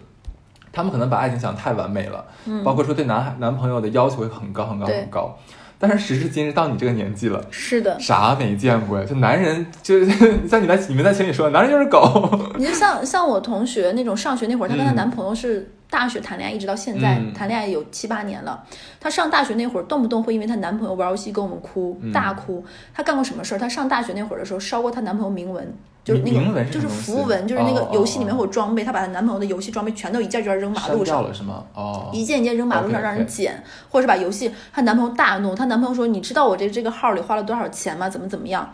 [0.72, 5.38] 他们可能把爱情想太完美了，嗯，包括说对男孩男朋友的要求会很高很高很高。
[5.78, 9.04] 但是时至今日，到你这个年纪了，是的，啥没见过呀？
[9.04, 10.04] 就男人，就
[10.48, 12.38] 像你在你们在群里说，男人就是狗。
[12.58, 15.70] 你就像像我同学那种上学那会儿，她跟她男朋友是。
[15.90, 18.64] 大学谈恋爱一直到现在，谈恋爱有七八年了。
[18.98, 22.64] 她上大学那会儿，动不动会因为她男朋友玩游戏跟我们哭，大哭。
[22.92, 23.58] 她干过什么事儿？
[23.58, 25.72] 她上大学那会儿的时候，烧过她男朋友铭文，
[26.04, 31.64] 就是那个就是符文，就是那个游戏里面会有装备，她把她男朋友的游戏装备全都一件一件扔马路上了，是吗？
[31.72, 34.52] 哦，一件一件扔马路上让人捡，或者是把游戏。
[34.70, 38.10] 她男朋友大怒，她男朋友说：“你知道我这这个号里花了多少钱吗？
[38.10, 38.70] 怎么怎么样？”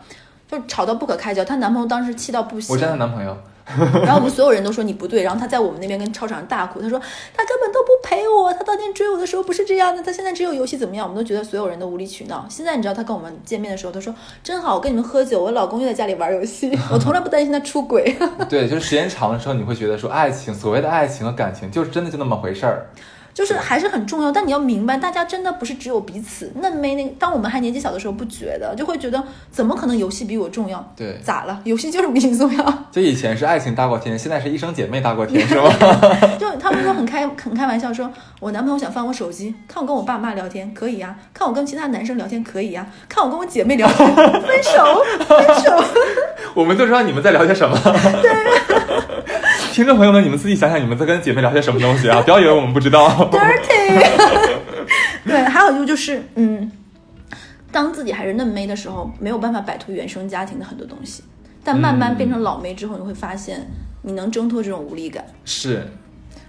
[0.51, 1.45] 就吵到不可开交。
[1.45, 2.75] 她男朋友当时气到不行。
[2.75, 3.37] 我男朋友。
[4.03, 11.07] 然后我们所有人都说你不对，然后他在我们那边跟操场上大哭，他说他根本都不陪我，他当年追我的时候不是这样的，他现在只有游戏怎么样？
[11.07, 12.45] 我们都觉得所有人都无理取闹。
[12.49, 18.15] 现在你知道他跟我们见面的时候，他说真好，我跟你们喝酒，我老公又在家里玩游戏， 我从来不担心他出轨。
[18.49, 22.87] 对，就是时间长的时候，你会觉得说爱情，所谓的爱情和感情，就是真的就那么回事儿。
[23.33, 26.51] 就是还是很重要，但你要明白，大家真的不是只有彼此。
[26.61, 30.93] 嫩妹那当我们还年纪小的时候，不觉得，就会觉得怎么可能游戏比我重要？
[30.95, 31.59] 对，咋了？
[31.63, 32.73] 游戏就是比你重要。
[32.91, 35.63] 就以前是爱情大过天，现在是一生姐妹大过天， 是吗？
[36.39, 45.83] 就他们说很开很开玩笑，说我男朋友想翻我手机，看我跟我爸妈聊天可以呀，看我跟其他男生聊天可以呀，看我跟我姐妹聊天，分 手分手。
[46.53, 47.77] 我们都知道你们在聊些什么。
[48.21, 49.30] 对。
[49.73, 52.21] 听众朋友们，你们自己想想，你们在跟姐妹聊些什么东西啊？
[52.23, 53.07] 不要以为我们不知道。
[53.31, 54.03] Dirty。
[55.25, 56.69] 对，还有就就是，嗯，
[57.71, 61.23] 当自己还是嫩妹的时候，没有办法摆脱原生家庭的很多东西，
[61.63, 63.65] 但慢慢变成老妹之后，你会发现
[64.01, 65.25] 你能挣脱这种无力感。
[65.45, 65.87] 是。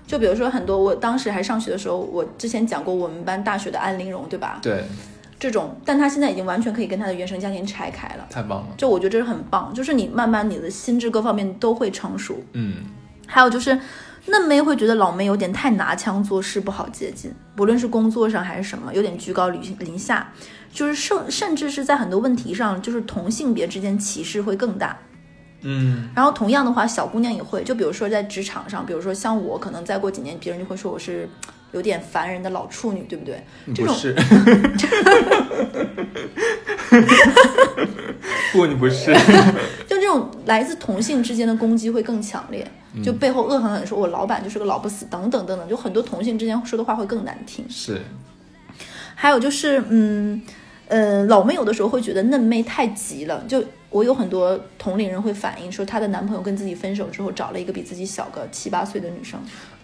[0.05, 4.59] 就比如说很多，我当时还上学的时候，我之前讲过我们班大学的安陵容，对吧？
[4.61, 4.83] 对。
[5.39, 8.27] 这种，但他现在已经完全可以跟他的原生家庭拆开了。
[8.31, 8.69] 太棒了。
[8.77, 12.43] 就我觉得这是很棒，就是你慢慢你的心智各方面都会成熟。
[12.55, 12.75] 嗯。
[13.27, 13.79] 还有就是，
[14.27, 17.33] 嫩妹会觉得老妹有点太拿腔作势，不好接近。
[17.57, 20.33] 不论是工作上还是什么，有点居高临临下，
[20.73, 24.99] 就是甚甚至是在很多问题上，就是同性别之间歧视会更大。
[25.63, 26.11] 嗯。
[26.15, 31.29] 然后同样的话，小姑娘也会，就比如说在职场上，比如说像我，可能再过几年，别人就会说我是
[31.73, 33.43] 有点烦人的老处女，对不对？
[33.75, 34.15] 这种是。
[38.53, 39.15] 不，你不是。
[39.89, 40.31] 就这种。
[40.45, 47.65] 来自同性之间的攻击会更强烈，嗯就背后恶狠狠说我老板就是个老不死等等等等，就很多同性之间说的话会更难听。
[47.71, 48.03] 是，
[49.15, 50.43] 还有就是，嗯，
[50.89, 53.43] 呃，老妹有的时候会觉得嫩妹太急了。
[53.47, 59.39] 就我有很多同龄人会反映说，她的男朋友跟自己分手之后，找了一个比自己小个七八岁的女生。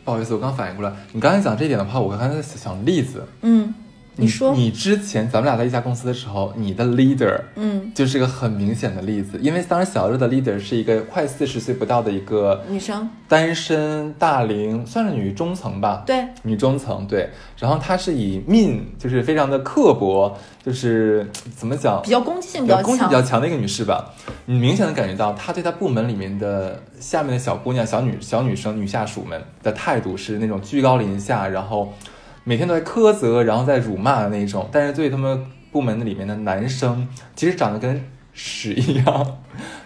[0.05, 3.23] 不好意思，我刚反应过来，你刚才讲这一点的话，我刚才在想例子。
[3.43, 3.75] 嗯，
[4.21, 17.31] 你说，你之前咱们俩在一家公司的时候，你的 leader 嗯，就是个很明显的例子，因为当时小热的 leader 是一个快四十岁不到的一个女生，单身大龄，算是女中层吧，对，女中层对。
[17.57, 22.03] 然后她是以 mean 就是非常的刻薄，就是怎么讲？
[22.03, 23.23] 比，较攻击性比较比较攻击比较。
[23.29, 24.14] 强的一个女士吧。
[24.47, 31.93] 你明显的感觉到她对她部门里面的下面的小姑娘、小女小女生、女下属们的态度是那种居高临下，然后
[32.49, 34.66] 每天都在苛责，然后在辱骂的那种。
[34.72, 39.38] 但是对他们部门里面的男生，其实长得跟屎一样，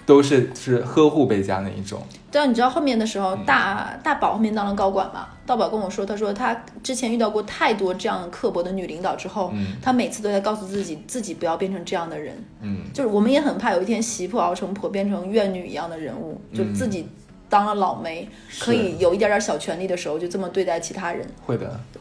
[0.06, 2.00] 都是是呵护备加那一种。
[2.30, 5.26] 对啊，你知道后面的时候，大大宝后面当了高管嘛？
[5.44, 6.54] 大宝跟我说，他说他
[6.84, 12.32] 之前遇到过太多这样刻薄的女领导之后，嗯他每次都在告诉自己，自己不要变成这样的人。
[12.60, 17.08] 嗯，就是我们也很怕有一天媳妇熬成婆，变成怨女一样的人物，就自己
[17.52, 18.26] 当了老媒，
[18.60, 21.26] 可以有一点点小权利的时候，就这么对待其他人。
[21.44, 21.78] 会的。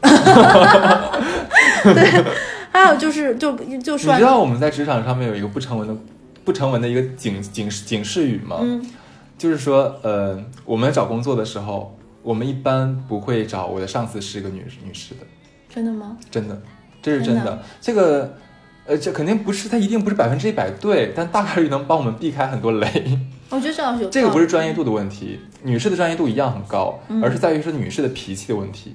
[1.84, 2.24] 对
[2.72, 5.94] 还有就是，就就说你知道我们在职场上面有一个不成文的
[6.42, 8.60] 不成文的一个警警警示语吗？
[8.62, 8.82] 嗯，
[9.36, 15.26] 就是说，呃，我们找工作的时候，我们一般不会找我的上司是个女女士的，
[15.68, 16.16] 真的吗？
[16.30, 16.58] 真的，
[17.02, 17.44] 这是真的。
[17.44, 18.34] 真的这个，
[18.86, 23.18] 呃，这肯定不是，它一定不是百分之一百对，但大概率能帮我们避开很多雷。
[23.52, 27.22] 我觉得这样有这个不是专业度的问题，女士的专业度一样很高，嗯。
[27.22, 28.94] 而是在于说女士的脾气的问题。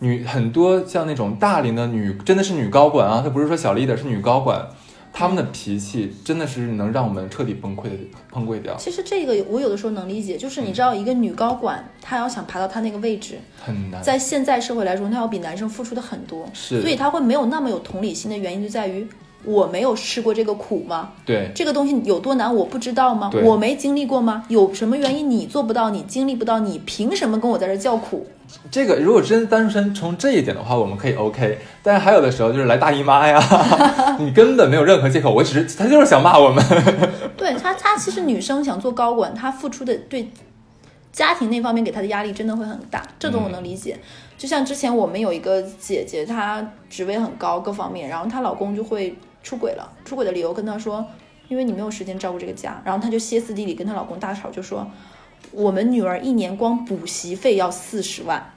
[0.00, 4.66] 女很多像那种大龄的女，真的是女高管啊，她不是说小 leader，是女高管，
[5.12, 7.90] 她们的脾气真的是能让我们彻底崩溃的
[8.30, 14.02] 崩溃掉，其实这个我有的时候能理解，就是你知道一个女高管，她要想爬到她那个位置，很难。
[14.02, 16.80] 在现在社会来说，她要比男生付出的很多，是。
[16.80, 19.06] 所以她会没有那么有同理心的原因就在于
[19.44, 21.12] 我没有吃过这个苦吗？
[21.24, 23.30] 对，这个东西有多难，我不知道吗？
[23.42, 24.44] 我没经历过吗？
[24.48, 28.26] 有什么原因你做不到，你经历不到，你凭什么跟我在这叫苦？
[28.70, 31.58] 这个如果真单纯从这一点的话，我们可以 OK。
[31.82, 33.40] 但是还有的时候就是来大姨妈呀，
[34.20, 36.64] 你根本没有任何借口，我只是他就是想骂我们。
[37.36, 40.28] 对他，他其实女生想做高管，她付出的对
[41.10, 43.98] 家庭那方面给她的压力真的会很大，这种我能理解。
[44.36, 51.06] 就像之前我们有一个姐姐，她职位很高，各方面，然后她老公就会出轨了，出轨的理由跟她说，
[51.46, 54.90] 因为你没有时间照顾这个家，然后她就歇斯底里跟她老公大吵，就说
[55.52, 58.50] 我们女儿一年光补习费要四十万。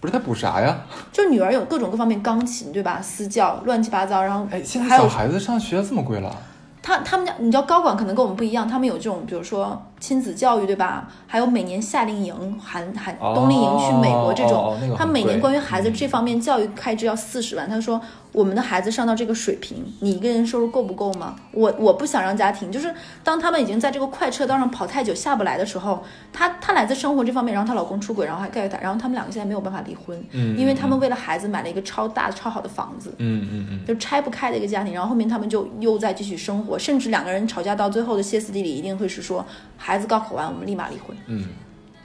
[0.00, 0.84] 不是他补啥呀？
[1.12, 3.00] 就女儿有各种各方面钢琴，对吧？
[3.00, 6.36] 私教乱七八糟，然后哎，现在小孩子上学这么贵了，
[6.82, 11.08] 他他们家，你知道高管可能跟我们不一样，他们有这种，比如说亲子教育，对吧？
[11.28, 17.70] 还有每年夏令营、寒寒哦冬令营去美国这种，哦哦那个他每年关于孩子这方面教育开支要四十万。
[17.70, 18.00] 他说
[18.32, 21.36] 我们的孩子上到这个水平，你一个人收入够不够吗？
[21.52, 22.92] 我我不想让家庭，就是
[23.22, 33.14] 当他们已经在这个快车道上跑太久下不来的时候，她她来自生活这方面，然后她老公出轨，然后还盖她，然后他们两个现在没有办法离婚，嗯因为他们为了孩子买了一个超大超好的房子。
[33.18, 39.44] 嗯嗯嗯，就拆不开的一个家庭，然后后面他们就又在继续生活，甚至两个人吵架到最后的歇斯底里，一定会是说
[39.76, 41.44] 孩子高考完我们立马离婚，嗯，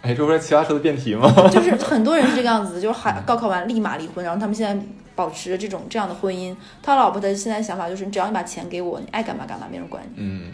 [0.02, 1.32] 哎，这不是奇葩说的辩题吗？
[1.52, 4.86] 就是很多人是这个样子，就是孩高考完立马离婚，然后他们现在
[5.16, 6.56] 保持着这种这样的婚姻。
[6.82, 10.24] 他老婆的现在想法就是，只要你把钱给我，你爱干嘛干嘛，没人管你。
[10.24, 10.52] 嗯，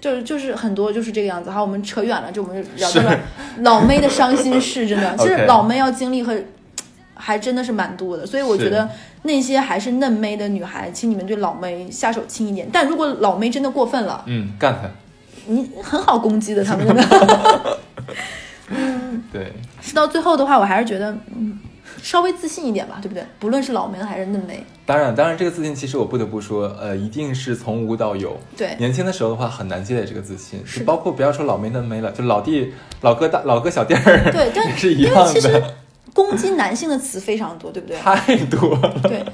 [0.00, 1.50] 就是就是很多就是这个样子。
[1.50, 3.18] 好，我们扯远了，就我们就聊到了
[3.58, 6.34] 老妹的伤心事，真的， 其实老妹要经历和
[7.14, 8.88] 还真的是蛮多的，所以我觉得
[9.24, 12.68] 那些还是嫩妹的女孩，请你们对老妹下手轻一点。
[12.72, 14.88] 但如果老妹真的过分了，嗯，干他，
[15.46, 17.78] 你很好攻击的，他们真的。
[19.32, 21.58] 对，是到最后的话，我还是觉得，嗯，
[22.02, 23.24] 稍微自信一点吧，对不对？
[23.38, 28.38] 不论是老梅还是嫩梅，当然，当然，这个自信其实我不得不说，呃，一定是从无到有。
[28.56, 35.74] 对年轻的时候的话，很难积累这个自信，是包括不要说老梅嫩梅了，就老弟、老哥大、老哥小弟儿，对，但也是一样的，
[36.14, 37.96] 攻击男性的词非常多，对不对？
[37.98, 39.00] 太多了。
[39.02, 39.24] 对，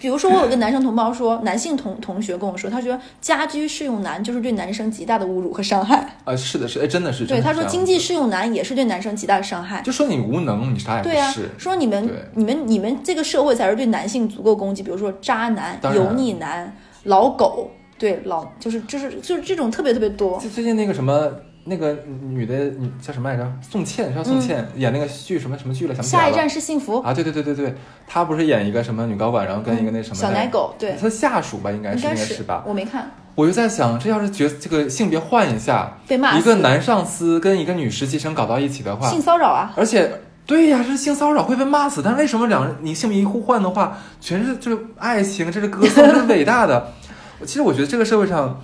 [0.00, 6.16] 比如说我有个男生同胞说，男性同同学跟我说，他觉得家居适用男就是对男生极大的侮辱和伤害。
[6.24, 7.26] 啊，是的，是，哎，真的是。
[7.26, 9.82] 对，他说经济适用男也是对男生极大的伤害。
[9.82, 20.38] 就说你无能，你啥也不对啊。，说你们你们你们这个社会才是对男性足够攻击，比如说渣男、油腻男、老狗，对老就是就是就是这种特别特别多。
[20.38, 21.30] 就最近那个什么
[21.70, 21.96] 那个
[22.28, 23.52] 女的女叫什么来着？
[23.62, 25.94] 宋茜，叫宋茜、演那个剧什么什么剧了？
[25.94, 26.28] 想不起来了。
[26.28, 27.74] 下一站是幸福，啊，对对对对对，
[28.08, 32.64] 她不是演一个什么女高管，然后跟一个那什么、小奶狗，对，她下属吧，应该是应该是是吧？
[32.66, 40.10] 我没看，我就在想，这要是角这个性别换一下，被骂一个男上司跟一个女实习生搞到一起的话，性骚扰啊，而且
[40.44, 42.02] 对呀，这是性骚扰会被骂死。
[42.04, 46.92] 但为什么两人你性别一互换的话，全是就是爱情，这是歌颂，这是伟大的。
[47.46, 48.60] 其实我觉得这个社会上，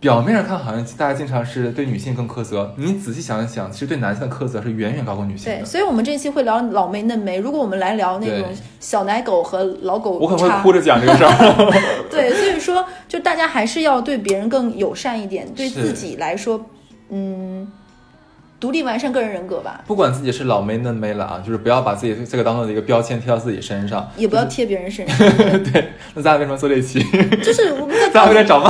[0.00, 7.36] 表面上看好像大家经常是对女性更苛责，你仔细想一想，其实对男性的苛责是远远高过女性对，所以我们这一期会聊老妹嫩妹。
[7.38, 11.72] 如果我们来聊那种小奶狗和老狗我可能会哭着讲这个事儿。
[12.08, 16.64] 对，所以说就大家还是要对别人更友善一点，对自己来说，
[17.10, 17.66] 嗯，
[18.60, 24.08] 独立完善个人人格吧，不管自己是老妹嫩妹了啊，就是不要把自己这个当做一个标签贴到自己身上。
[24.16, 25.18] 也不要贴别人身上。
[25.72, 27.02] 对，那咱俩为什么做这一期？
[27.42, 28.68] 就是我们在咱俩有点找骂。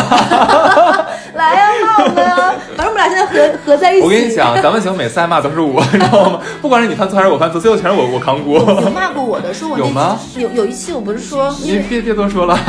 [1.34, 2.54] 来呀、骂我们啊！
[2.76, 4.02] 反正我们俩现在合合在一起。
[4.02, 6.40] 我跟你讲，咱们节目每次挨骂都是我，你知道吗？
[6.60, 8.58] 不管是你犯错还是我犯错，最后全是我我扛锅。
[8.82, 12.58] 有骂过我的，说我那有吗有有一期我不是说，你别别多说了。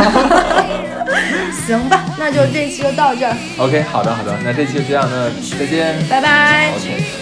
[1.66, 5.96] 行吧，那就这一期就到这儿，OK，好的好的，那这期就这样，那再见。
[6.10, 6.72] 拜拜。
[6.76, 7.19] OK。